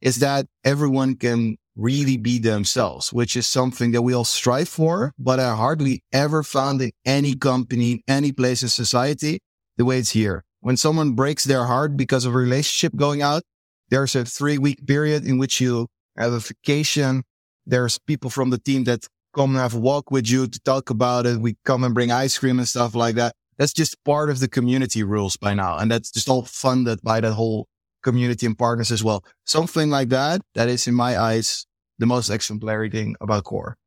is 0.01 0.17
that 0.17 0.48
everyone 0.65 1.15
can 1.15 1.55
really 1.75 2.18
be 2.18 2.39
themselves, 2.39 3.12
which 3.12 3.36
is 3.36 3.48
something 3.48 3.92
that 3.92 4.01
we 4.01 4.13
all 4.13 4.25
strive 4.25 4.70
for, 4.70 5.13
but 5.18 5.39
I 5.39 5.56
hardly 5.56 6.03
ever 6.12 6.44
found 6.44 6.82
in 6.82 6.92
any 7.06 7.36
company, 7.36 8.03
any 8.08 8.32
place 8.32 8.62
in 8.62 8.70
society, 8.70 9.39
the 9.77 9.86
way 9.86 10.00
it's 10.00 10.12
here. 10.12 10.44
When 10.60 10.77
someone 10.77 11.13
breaks 11.13 11.44
their 11.44 11.65
heart 11.65 11.98
because 11.98 12.25
of 12.25 12.34
a 12.34 12.38
relationship 12.38 12.96
going 12.96 13.22
out, 13.22 13.44
there's 13.89 14.15
a 14.15 14.25
three 14.25 14.58
week 14.58 14.86
period 14.88 15.25
in 15.25 15.38
which 15.38 15.60
you 15.60 15.88
have 16.18 16.34
a 16.34 16.39
vacation. 16.39 17.24
There's 17.65 18.00
people 18.00 18.30
from 18.30 18.50
the 18.50 18.58
team 18.58 18.84
that 18.86 19.08
come 19.36 19.51
and 19.51 19.60
have 19.60 19.74
a 19.74 19.80
walk 19.80 20.12
with 20.12 20.30
you 20.30 20.48
to 20.48 20.60
talk 20.62 20.89
about 20.89 21.25
it. 21.25 21.39
We 21.39 21.56
come 21.65 21.84
and 21.84 21.94
bring 21.94 22.12
ice 22.12 22.38
cream 22.38 22.60
and 22.60 22.68
stuff 22.68 22.96
like 22.96 23.15
that. 23.15 23.34
That's 23.58 23.74
just 23.74 24.03
part 24.03 24.30
of 24.30 24.39
the 24.39 24.48
community 24.48 25.03
rules 25.03 25.38
by 25.38 25.53
now. 25.53 25.77
And 25.77 25.92
that's 25.92 26.12
just 26.12 26.30
all 26.30 26.44
funded 26.44 27.01
by 27.01 27.22
that 27.22 27.34
whole 27.34 27.68
community 28.03 28.45
and 28.45 28.57
partners 28.57 28.91
as 28.91 29.03
well. 29.03 29.24
Something 29.45 29.89
like 29.89 30.10
that, 30.10 30.41
that 30.55 30.69
is 30.69 30.88
in 30.88 30.93
my 30.93 31.17
eyes, 31.17 31.65
the 31.98 32.05
most 32.05 32.29
exemplary 32.29 32.89
thing 32.89 33.15
about 33.22 33.45
core. 33.45 33.77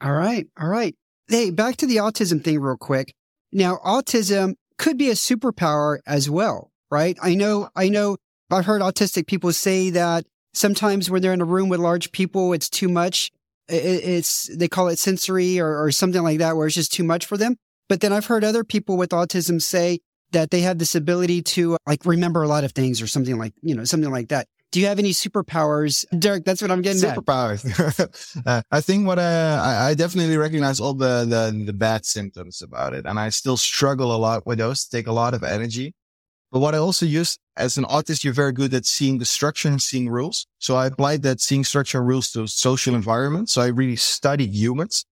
All 0.00 0.12
right. 0.12 0.46
All 0.60 0.68
right. 0.68 0.94
Hey, 1.28 1.50
back 1.50 1.76
to 1.76 1.86
the 1.86 1.96
autism 1.96 2.44
thing 2.44 2.60
real 2.60 2.76
quick. 2.76 3.14
Now, 3.52 3.78
autism 3.84 4.54
could 4.78 4.98
be 4.98 5.10
a 5.10 5.14
superpower 5.14 5.98
as 6.06 6.28
well, 6.28 6.70
right? 6.90 7.16
I 7.22 7.34
know, 7.34 7.68
I 7.74 7.88
know 7.88 8.16
I've 8.50 8.66
heard 8.66 8.82
autistic 8.82 9.26
people 9.26 9.52
say 9.52 9.90
that 9.90 10.26
sometimes 10.52 11.10
when 11.10 11.22
they're 11.22 11.32
in 11.32 11.40
a 11.40 11.46
room 11.46 11.68
with 11.68 11.80
large 11.80 12.12
people, 12.12 12.52
it's 12.52 12.68
too 12.68 12.88
much. 12.88 13.30
It's, 13.68 14.50
they 14.54 14.68
call 14.68 14.88
it 14.88 14.98
sensory 14.98 15.58
or, 15.58 15.82
or 15.82 15.90
something 15.90 16.22
like 16.22 16.38
that, 16.38 16.56
where 16.56 16.66
it's 16.66 16.76
just 16.76 16.92
too 16.92 17.04
much 17.04 17.24
for 17.24 17.36
them. 17.36 17.56
But 17.88 18.00
then 18.00 18.12
I've 18.12 18.26
heard 18.26 18.44
other 18.44 18.64
people 18.64 18.96
with 18.96 19.10
autism 19.10 19.60
say 19.62 20.00
that 20.34 20.50
they 20.50 20.60
have 20.60 20.78
this 20.78 20.94
ability 20.94 21.42
to 21.42 21.76
like 21.86 22.04
remember 22.04 22.42
a 22.42 22.48
lot 22.48 22.64
of 22.64 22.72
things 22.72 23.00
or 23.00 23.06
something 23.06 23.38
like, 23.38 23.54
you 23.62 23.74
know, 23.74 23.84
something 23.84 24.10
like 24.10 24.28
that. 24.28 24.46
Do 24.70 24.80
you 24.80 24.86
have 24.86 24.98
any 24.98 25.10
superpowers, 25.10 26.04
Derek? 26.18 26.44
That's 26.44 26.60
what 26.60 26.72
I'm 26.72 26.82
getting 26.82 27.00
superpowers. 27.00 27.62
uh, 28.46 28.62
I 28.72 28.80
think 28.80 29.06
what 29.06 29.20
uh, 29.20 29.62
I, 29.62 29.90
I 29.90 29.94
definitely 29.94 30.36
recognize 30.36 30.80
all 30.80 30.94
the, 30.94 31.24
the 31.24 31.64
the 31.64 31.72
bad 31.72 32.04
symptoms 32.04 32.60
about 32.60 32.92
it, 32.92 33.06
and 33.06 33.20
I 33.20 33.28
still 33.28 33.56
struggle 33.56 34.14
a 34.14 34.18
lot 34.18 34.44
with 34.46 34.58
those. 34.58 34.84
Take 34.84 35.06
a 35.06 35.12
lot 35.12 35.32
of 35.32 35.44
energy. 35.44 35.94
But 36.50 36.58
what 36.58 36.74
I 36.74 36.78
also 36.78 37.06
use 37.06 37.38
as 37.56 37.78
an 37.78 37.84
artist, 37.84 38.24
you're 38.24 38.32
very 38.32 38.52
good 38.52 38.74
at 38.74 38.84
seeing 38.84 39.18
the 39.18 39.24
structure 39.24 39.68
and 39.68 39.80
seeing 39.80 40.08
rules. 40.08 40.46
So 40.58 40.76
I 40.76 40.86
applied 40.86 41.22
that 41.22 41.40
seeing 41.40 41.64
structure 41.64 41.98
and 41.98 42.08
rules 42.08 42.32
to 42.32 42.46
social 42.48 42.94
environment. 42.94 43.50
So 43.50 43.62
I 43.62 43.68
really 43.68 43.96
studied 43.96 44.52
humans. 44.54 45.04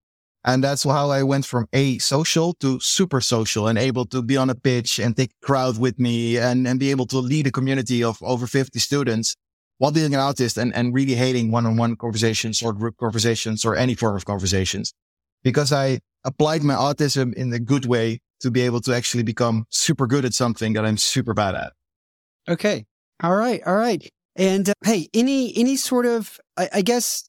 And 0.45 0.65
that's 0.65 0.83
how 0.83 1.11
I 1.11 1.23
went 1.23 1.47
from 1.47 1.69
a 1.73 1.99
social 1.99 2.55
to 2.55 2.81
super 2.81 3.21
social 3.21 3.69
and 3.69 3.79
able 3.79 4.05
to 4.07 4.23
be 4.23 4.37
on 4.37 4.51
a 4.51 4.57
pitch 4.57 4.99
and 4.99 5.17
take 5.17 5.31
a 5.31 5.47
crowd 5.47 5.79
with 5.79 6.01
me 6.01 6.37
and, 6.37 6.67
and 6.67 6.81
be 6.81 6.91
able 6.91 7.07
to 7.07 7.19
lead 7.19 7.47
a 7.47 7.53
community 7.53 8.03
of 8.03 8.21
over 8.23 8.47
50 8.47 8.79
students 8.81 9.37
while 9.79 9.93
being 9.93 10.15
an 10.15 10.21
artist 10.21 10.57
and, 10.59 10.75
and 10.75 10.95
really 10.95 11.15
hating 11.15 11.51
one-on-one 11.51 11.97
conversations 11.97 12.63
or 12.63 12.73
group 12.73 12.97
conversations 12.97 13.65
or 13.65 13.77
any 13.77 13.95
form 13.95 14.17
of 14.17 14.25
conversations 14.25 14.93
because 15.43 15.73
I 15.73 16.01
applied 16.25 16.63
my 16.63 16.75
autism 16.75 17.33
in 17.35 17.53
a 17.53 17.59
good 17.59 17.87
way 17.87 18.21
to 18.41 18.51
be 18.51 18.63
able 18.63 18.81
to 18.83 18.95
actually 18.95 19.23
become 19.23 19.67
super 19.71 20.07
good 20.07 20.25
at 20.25 20.35
something 20.35 20.73
that 20.73 20.85
I'm 20.85 20.97
super 20.97 21.35
bad 21.35 21.55
at. 21.55 21.73
Okay. 22.49 22.85
All 23.23 23.37
right. 23.37 23.63
All 23.65 23.77
right. 23.77 24.09
And 24.37 24.69
uh, 24.69 24.75
hey, 24.85 25.09
any 25.15 25.57
any 25.57 25.77
sort 25.77 26.07
of 26.07 26.41
I, 26.57 26.69
I, 26.75 26.83
guess 26.83 27.29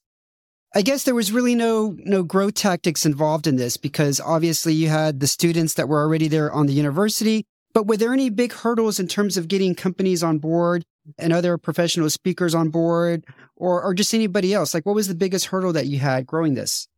I 0.76 0.82
guess 0.82 1.04
there 1.04 1.14
was 1.14 1.30
really 1.30 1.54
no 1.54 1.96
no 2.00 2.24
growth 2.24 2.54
tactics 2.54 3.06
involved 3.06 3.46
in 3.46 3.54
this 3.56 3.76
because 3.76 4.20
obviously 4.20 4.74
you 4.74 4.88
had 4.88 5.20
the 5.20 5.28
students 5.28 5.74
that 5.74 5.88
were 5.88 6.00
already 6.00 6.26
there 6.26 6.52
on 6.52 6.66
the 6.66 6.72
university. 6.72 7.46
But 7.72 7.86
were 7.86 7.96
there 7.96 8.12
any 8.12 8.28
big 8.28 8.52
hurdles 8.52 8.98
in 8.98 9.08
terms 9.08 9.36
of 9.36 9.48
getting 9.48 9.74
companies 9.74 10.22
on 10.22 10.38
board 10.38 10.84
and 11.18 11.32
other 11.32 11.58
professional 11.58 12.10
speakers 12.10 12.54
on 12.54 12.70
board 12.70 13.24
or 13.56 13.82
or 13.82 13.94
just 13.94 14.14
anybody 14.14 14.52
else? 14.52 14.74
Like 14.74 14.84
what 14.84 14.96
was 14.96 15.06
the 15.06 15.14
biggest 15.14 15.46
hurdle 15.46 15.72
that 15.74 15.86
you 15.86 16.00
had 16.00 16.26
growing 16.26 16.54
this? 16.54 16.88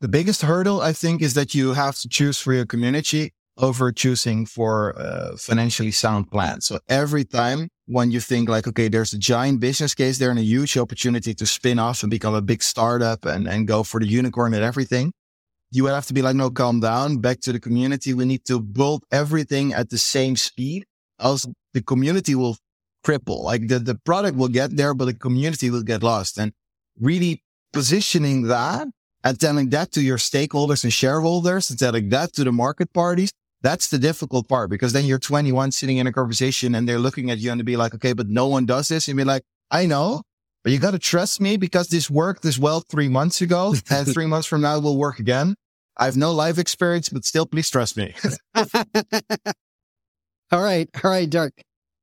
The 0.00 0.08
biggest 0.08 0.42
hurdle, 0.42 0.80
I 0.80 0.92
think, 0.92 1.22
is 1.22 1.34
that 1.34 1.54
you 1.54 1.72
have 1.72 1.96
to 2.00 2.08
choose 2.08 2.38
for 2.38 2.52
your 2.52 2.66
community 2.66 3.32
over 3.56 3.90
choosing 3.90 4.46
for 4.46 4.90
a 4.90 5.36
financially 5.36 5.90
sound 5.90 6.30
plan. 6.30 6.60
So 6.60 6.78
every 6.88 7.24
time 7.24 7.70
when 7.88 8.10
you 8.10 8.20
think 8.20 8.48
like, 8.48 8.68
okay, 8.68 8.88
there's 8.88 9.14
a 9.14 9.18
giant 9.18 9.60
business 9.60 9.94
case 9.94 10.18
there 10.18 10.30
and 10.30 10.38
a 10.38 10.42
huge 10.42 10.76
opportunity 10.76 11.32
to 11.34 11.46
spin 11.46 11.78
off 11.78 12.02
and 12.02 12.10
become 12.10 12.34
a 12.34 12.42
big 12.42 12.62
startup 12.62 13.24
and, 13.24 13.48
and 13.48 13.66
go 13.66 13.82
for 13.82 13.98
the 13.98 14.06
unicorn 14.06 14.52
and 14.52 14.62
everything, 14.62 15.10
you 15.70 15.84
would 15.84 15.92
have 15.92 16.06
to 16.06 16.14
be 16.14 16.20
like, 16.20 16.36
no, 16.36 16.50
calm 16.50 16.80
down, 16.80 17.18
back 17.18 17.40
to 17.40 17.52
the 17.52 17.58
community. 17.58 18.12
We 18.12 18.26
need 18.26 18.44
to 18.44 18.60
build 18.60 19.04
everything 19.10 19.72
at 19.72 19.88
the 19.88 19.98
same 19.98 20.36
speed 20.36 20.84
else 21.18 21.46
the 21.72 21.82
community 21.82 22.34
will 22.34 22.56
cripple. 23.04 23.42
Like 23.42 23.68
the, 23.68 23.78
the 23.78 23.94
product 23.94 24.36
will 24.36 24.48
get 24.48 24.76
there, 24.76 24.94
but 24.94 25.06
the 25.06 25.14
community 25.14 25.70
will 25.70 25.82
get 25.82 26.02
lost 26.02 26.38
and 26.38 26.52
really 27.00 27.42
positioning 27.72 28.42
that 28.44 28.86
and 29.24 29.40
telling 29.40 29.70
that 29.70 29.92
to 29.92 30.02
your 30.02 30.18
stakeholders 30.18 30.84
and 30.84 30.92
shareholders 30.92 31.70
and 31.70 31.78
telling 31.78 32.08
that 32.10 32.32
to 32.34 32.44
the 32.44 32.52
market 32.52 32.92
parties. 32.92 33.32
That's 33.62 33.88
the 33.88 33.98
difficult 33.98 34.48
part 34.48 34.70
because 34.70 34.92
then 34.92 35.04
you're 35.04 35.18
21 35.18 35.72
sitting 35.72 35.96
in 35.96 36.06
a 36.06 36.12
conversation 36.12 36.74
and 36.74 36.88
they're 36.88 36.98
looking 36.98 37.30
at 37.30 37.38
you 37.38 37.50
and 37.50 37.58
to 37.58 37.64
be 37.64 37.76
like, 37.76 37.94
okay, 37.94 38.12
but 38.12 38.28
no 38.28 38.46
one 38.46 38.66
does 38.66 38.88
this. 38.88 39.08
And 39.08 39.16
be 39.16 39.24
like, 39.24 39.42
I 39.70 39.86
know, 39.86 40.22
but 40.62 40.72
you 40.72 40.78
got 40.78 40.92
to 40.92 40.98
trust 40.98 41.40
me 41.40 41.56
because 41.56 41.88
this 41.88 42.08
worked 42.08 42.44
as 42.44 42.58
well 42.58 42.80
three 42.80 43.08
months 43.08 43.40
ago 43.40 43.74
and 43.90 44.06
three 44.06 44.26
months 44.26 44.46
from 44.46 44.60
now 44.60 44.76
it 44.76 44.82
will 44.82 44.96
work 44.96 45.18
again. 45.18 45.54
I 45.96 46.04
have 46.04 46.16
no 46.16 46.32
life 46.32 46.58
experience, 46.58 47.08
but 47.08 47.24
still 47.24 47.46
please 47.46 47.68
trust 47.68 47.96
me. 47.96 48.14
all 48.54 48.66
right. 50.52 50.88
All 51.02 51.10
right, 51.10 51.28
Dirk. 51.28 51.54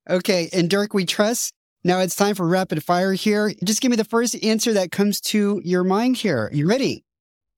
Okay. 0.10 0.50
And 0.52 0.70
Dirk, 0.70 0.94
we 0.94 1.06
trust. 1.06 1.54
Now 1.86 2.00
it's 2.00 2.16
time 2.16 2.36
for 2.36 2.48
rapid 2.48 2.84
fire 2.84 3.14
here. 3.14 3.54
Just 3.64 3.80
give 3.80 3.92
me 3.92 3.98
the 3.98 4.04
first 4.04 4.36
answer 4.44 4.74
that 4.74 4.92
comes 4.92 5.22
to 5.22 5.62
your 5.64 5.84
mind 5.84 6.18
here. 6.18 6.50
You 6.52 6.68
ready? 6.68 7.06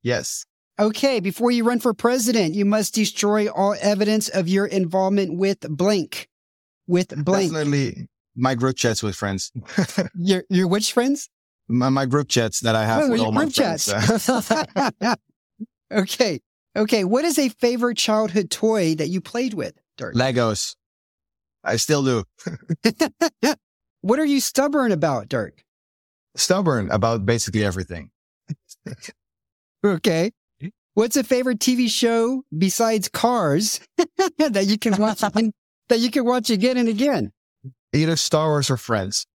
Yes. 0.04 0.46
Okay, 0.80 1.20
before 1.20 1.50
you 1.50 1.64
run 1.64 1.80
for 1.80 1.94
president, 1.94 2.54
you 2.54 2.64
must 2.64 2.94
destroy 2.94 3.48
all 3.48 3.76
evidence 3.82 4.30
of 4.30 4.48
your 4.48 4.68
involvement 4.68 5.36
with 5.36 5.62
blank. 5.62 6.28
With 6.86 7.10
blank. 7.26 7.52
Definitely 7.52 8.08
my 8.36 8.54
group 8.54 8.78
chats 8.78 9.02
with 9.02 9.16
friends. 9.16 9.52
your 10.16 10.44
your 10.50 10.68
which 10.68 10.94
friends? 10.94 11.30
My, 11.68 11.90
my 11.90 12.06
group 12.06 12.30
chats 12.30 12.62
that 12.62 12.76
I 12.76 12.86
have 12.86 13.04
oh, 13.04 13.12
with 13.12 13.22
all 13.22 13.32
my 13.32 13.50
friends. 13.50 13.90
Uh, 13.90 15.16
okay. 15.92 16.40
Okay. 16.78 17.04
What 17.04 17.26
is 17.26 17.40
a 17.40 17.50
favorite 17.50 17.98
childhood 17.98 18.52
toy 18.52 18.96
that 18.96 19.08
you 19.08 19.20
played 19.20 19.56
with, 19.56 19.74
Dirk? 19.98 20.14
Legos. 20.14 20.76
I 21.64 21.78
still 21.78 22.04
do. 22.04 22.24
what 24.02 24.20
are 24.20 24.26
you 24.26 24.40
stubborn 24.40 24.92
about, 24.92 25.28
Dirk? 25.28 25.64
Stubborn 26.36 26.90
about 26.92 27.26
basically 27.26 27.66
everything. 27.66 28.12
okay. 29.84 30.32
What's 30.98 31.16
a 31.16 31.24
favorite 31.24 31.60
TV 31.60 31.92
show 31.92 32.42
besides 32.58 33.08
Cars 33.08 33.80
that 34.40 34.66
you 34.66 34.80
can 34.80 35.00
watch 35.00 35.20
that 35.90 36.00
you 36.00 36.10
can 36.10 36.26
watch 36.26 36.50
again 36.50 36.76
and 36.76 36.90
again? 36.90 37.32
Either 37.94 38.16
Star 38.16 38.48
Wars 38.48 38.72
or 38.72 38.78
Friends. 38.78 39.28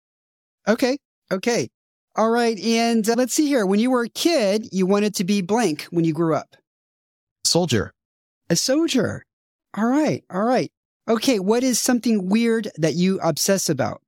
Okay. 0.67 0.97
Okay. 1.31 1.69
All 2.15 2.31
right. 2.31 2.59
And 2.59 3.07
uh, 3.07 3.13
let's 3.15 3.35
see 3.35 3.45
here. 3.45 3.67
When 3.67 3.79
you 3.79 3.91
were 3.91 4.05
a 4.05 4.09
kid, 4.09 4.69
you 4.71 4.87
wanted 4.87 5.13
to 5.17 5.23
be 5.23 5.43
blank 5.43 5.83
when 5.91 6.03
you 6.03 6.13
grew 6.13 6.33
up. 6.33 6.55
Soldier. 7.43 7.93
A 8.49 8.55
soldier. 8.55 9.23
All 9.77 9.85
right. 9.85 10.23
All 10.31 10.41
right. 10.41 10.71
Okay. 11.07 11.37
What 11.37 11.61
is 11.61 11.79
something 11.79 12.27
weird 12.27 12.71
that 12.77 12.95
you 12.95 13.19
obsess 13.21 13.69
about? 13.69 14.01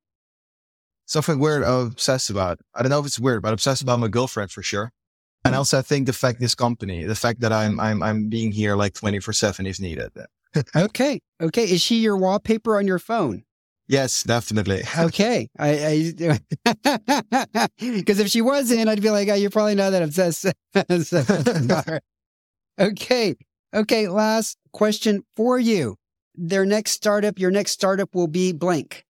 Something 1.06 1.38
weird 1.38 1.64
I'm 1.64 1.86
obsessed 1.86 2.32
about. 2.32 2.58
I 2.74 2.82
don't 2.82 2.90
know 2.90 3.02
if 3.02 3.06
it's 3.06 3.20
weird, 3.20 3.44
but 3.44 3.50
I'm 3.50 3.54
obsessed 3.54 3.84
about 3.84 4.00
my 4.00 4.08
girlfriend 4.08 4.50
for 4.50 4.64
sure. 4.64 4.92
And 5.46 5.56
also 5.56 5.80
I 5.80 5.82
think 5.82 6.06
the 6.08 6.14
fact 6.14 6.40
this 6.40 6.56
company, 6.56 7.04
the 7.04 7.16
fact 7.16 7.42
that 7.42 7.52
I'm 7.52 7.80
I'm 7.80 8.02
I'm 8.02 8.30
being 8.30 8.52
here 8.52 8.76
like 8.76 8.94
24 8.94 9.34
seven 9.34 9.66
if 9.66 9.80
needed. 9.80 10.12
okay. 10.76 11.20
Okay. 11.42 11.64
Is 11.64 11.82
she 11.82 11.98
your 11.98 12.18
wallpaper 12.18 12.78
on 12.78 12.88
your 12.88 13.00
phone? 13.00 13.44
Yes, 13.88 14.24
definitely. 14.24 14.84
okay. 14.98 15.50
I, 15.60 16.14
because 17.78 18.20
if 18.20 18.30
she 18.30 18.42
wasn't, 18.42 18.88
I'd 18.88 19.02
be 19.02 19.10
like, 19.10 19.28
oh, 19.28 19.34
you're 19.34 19.50
probably 19.50 19.76
not 19.76 19.90
that 19.90 20.04
obsessed. 20.04 20.46
okay. 22.80 23.36
Okay. 23.76 24.08
Last 24.08 24.58
question 24.72 25.24
for 25.36 25.60
you. 25.60 25.98
Their 26.36 26.66
next 26.66 26.92
startup, 26.92 27.38
your 27.38 27.52
next 27.52 27.72
startup 27.72 28.16
will 28.16 28.28
be 28.28 28.54
blank. 28.54 29.06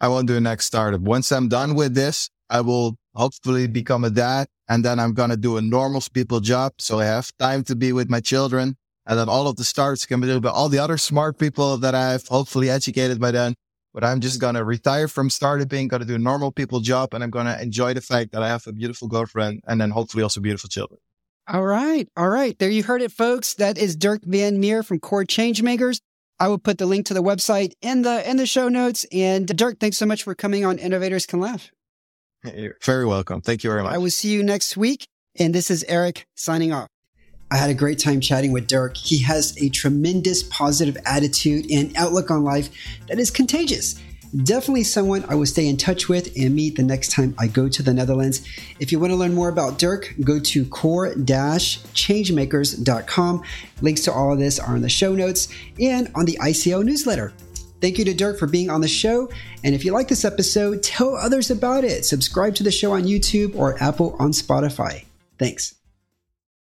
I 0.00 0.08
won't 0.08 0.26
do 0.26 0.36
a 0.36 0.40
next 0.40 0.66
startup. 0.66 1.00
Once 1.00 1.30
I'm 1.30 1.48
done 1.48 1.74
with 1.74 1.94
this, 1.94 2.30
I 2.48 2.60
will 2.60 2.96
hopefully 3.14 3.66
become 3.66 4.04
a 4.04 4.10
dad 4.10 4.48
and 4.72 4.84
then 4.84 4.98
I'm 4.98 5.14
to 5.30 5.36
do 5.36 5.56
a 5.56 5.62
normal 5.62 6.02
people 6.12 6.40
job. 6.40 6.72
So 6.78 7.00
I 7.00 7.04
have 7.04 7.30
time 7.38 7.62
to 7.64 7.76
be 7.76 7.92
with 7.92 8.08
my 8.08 8.20
children. 8.20 8.76
And 9.06 9.18
then 9.18 9.28
all 9.28 9.48
of 9.48 9.56
the 9.56 9.64
starts 9.64 10.06
can 10.06 10.20
be 10.20 10.28
done 10.28 10.40
by 10.40 10.50
all 10.50 10.68
the 10.68 10.78
other 10.78 10.96
smart 10.96 11.38
people 11.38 11.76
that 11.78 11.94
I've 11.94 12.26
hopefully 12.28 12.70
educated 12.70 13.20
by 13.20 13.32
then 13.32 13.54
but 13.92 14.04
I'm 14.04 14.20
just 14.20 14.40
to 14.54 14.64
retire 14.64 15.08
from 15.08 15.28
startuping, 15.28 15.88
to 16.00 16.06
do 16.06 16.14
a 16.14 16.18
normal 16.18 16.50
people 16.50 16.80
job, 16.80 17.14
and 17.14 17.22
I'm 17.22 17.30
to 17.46 17.60
enjoy 17.60 17.94
the 17.94 18.00
fact 18.00 18.32
that 18.32 18.42
I 18.42 18.48
have 18.48 18.66
a 18.66 18.72
beautiful 18.72 19.08
girlfriend 19.08 19.60
and 19.66 19.80
then 19.80 19.90
hopefully 19.90 20.22
also 20.22 20.40
beautiful 20.40 20.68
children. 20.68 20.98
All 21.48 21.64
right. 21.64 22.08
All 22.16 22.28
right. 22.28 22.58
There 22.58 22.70
you 22.70 22.82
heard 22.82 23.02
it, 23.02 23.12
folks. 23.12 23.54
That 23.54 23.76
is 23.76 23.96
Dirk 23.96 24.22
Van 24.24 24.60
Meer 24.60 24.82
from 24.82 25.00
Core 25.00 25.24
Changemakers. 25.24 26.00
I 26.38 26.48
will 26.48 26.58
put 26.58 26.78
the 26.78 26.86
link 26.86 27.06
to 27.06 27.14
the 27.14 27.22
website 27.22 27.72
in 27.82 28.02
the 28.02 28.28
in 28.28 28.36
the 28.36 28.46
show 28.46 28.68
notes. 28.68 29.04
And 29.12 29.46
Dirk, 29.46 29.78
thanks 29.78 29.98
so 29.98 30.06
much 30.06 30.22
for 30.22 30.34
coming 30.34 30.64
on 30.64 30.78
Innovators 30.78 31.26
Can 31.26 31.40
Laugh. 31.40 31.70
You're 32.44 32.76
very 32.82 33.06
welcome. 33.06 33.40
Thank 33.40 33.64
you 33.64 33.70
very 33.70 33.82
much. 33.82 33.94
I 33.94 33.98
will 33.98 34.10
see 34.10 34.30
you 34.30 34.42
next 34.42 34.76
week. 34.76 35.06
And 35.38 35.54
this 35.54 35.70
is 35.70 35.84
Eric 35.88 36.26
signing 36.34 36.72
off. 36.72 36.88
I 37.50 37.56
had 37.56 37.70
a 37.70 37.74
great 37.74 37.98
time 37.98 38.20
chatting 38.20 38.52
with 38.52 38.66
Dirk. 38.66 38.96
He 38.96 39.18
has 39.18 39.56
a 39.62 39.68
tremendous 39.68 40.42
positive 40.42 40.96
attitude 41.04 41.70
and 41.70 41.94
outlook 41.96 42.30
on 42.30 42.44
life 42.44 42.70
that 43.08 43.18
is 43.18 43.30
contagious. 43.30 44.00
Definitely 44.44 44.84
someone 44.84 45.26
I 45.28 45.34
will 45.34 45.44
stay 45.44 45.68
in 45.68 45.76
touch 45.76 46.08
with 46.08 46.34
and 46.34 46.54
meet 46.54 46.76
the 46.76 46.82
next 46.82 47.10
time 47.10 47.34
I 47.38 47.48
go 47.48 47.68
to 47.68 47.82
the 47.82 47.92
Netherlands. 47.92 48.40
If 48.80 48.90
you 48.90 48.98
want 48.98 49.10
to 49.10 49.16
learn 49.16 49.34
more 49.34 49.50
about 49.50 49.78
Dirk, 49.78 50.14
go 50.24 50.40
to 50.40 50.64
core-changemakers.com. 50.64 53.42
Links 53.82 54.00
to 54.04 54.12
all 54.12 54.32
of 54.32 54.38
this 54.38 54.58
are 54.58 54.74
in 54.74 54.80
the 54.80 54.88
show 54.88 55.14
notes 55.14 55.48
and 55.78 56.10
on 56.14 56.24
the 56.24 56.38
ICO 56.40 56.82
newsletter. 56.82 57.34
Thank 57.82 57.98
you 57.98 58.04
to 58.06 58.14
Dirk 58.14 58.38
for 58.38 58.46
being 58.46 58.70
on 58.70 58.80
the 58.80 58.88
show. 58.88 59.28
And 59.64 59.74
if 59.74 59.84
you 59.84 59.92
like 59.92 60.08
this 60.08 60.24
episode, 60.24 60.82
tell 60.82 61.16
others 61.16 61.50
about 61.50 61.82
it. 61.82 62.04
Subscribe 62.04 62.54
to 62.54 62.62
the 62.62 62.70
show 62.70 62.92
on 62.92 63.02
YouTube 63.02 63.56
or 63.56 63.76
Apple 63.82 64.16
on 64.18 64.30
Spotify. 64.30 65.04
Thanks. 65.36 65.74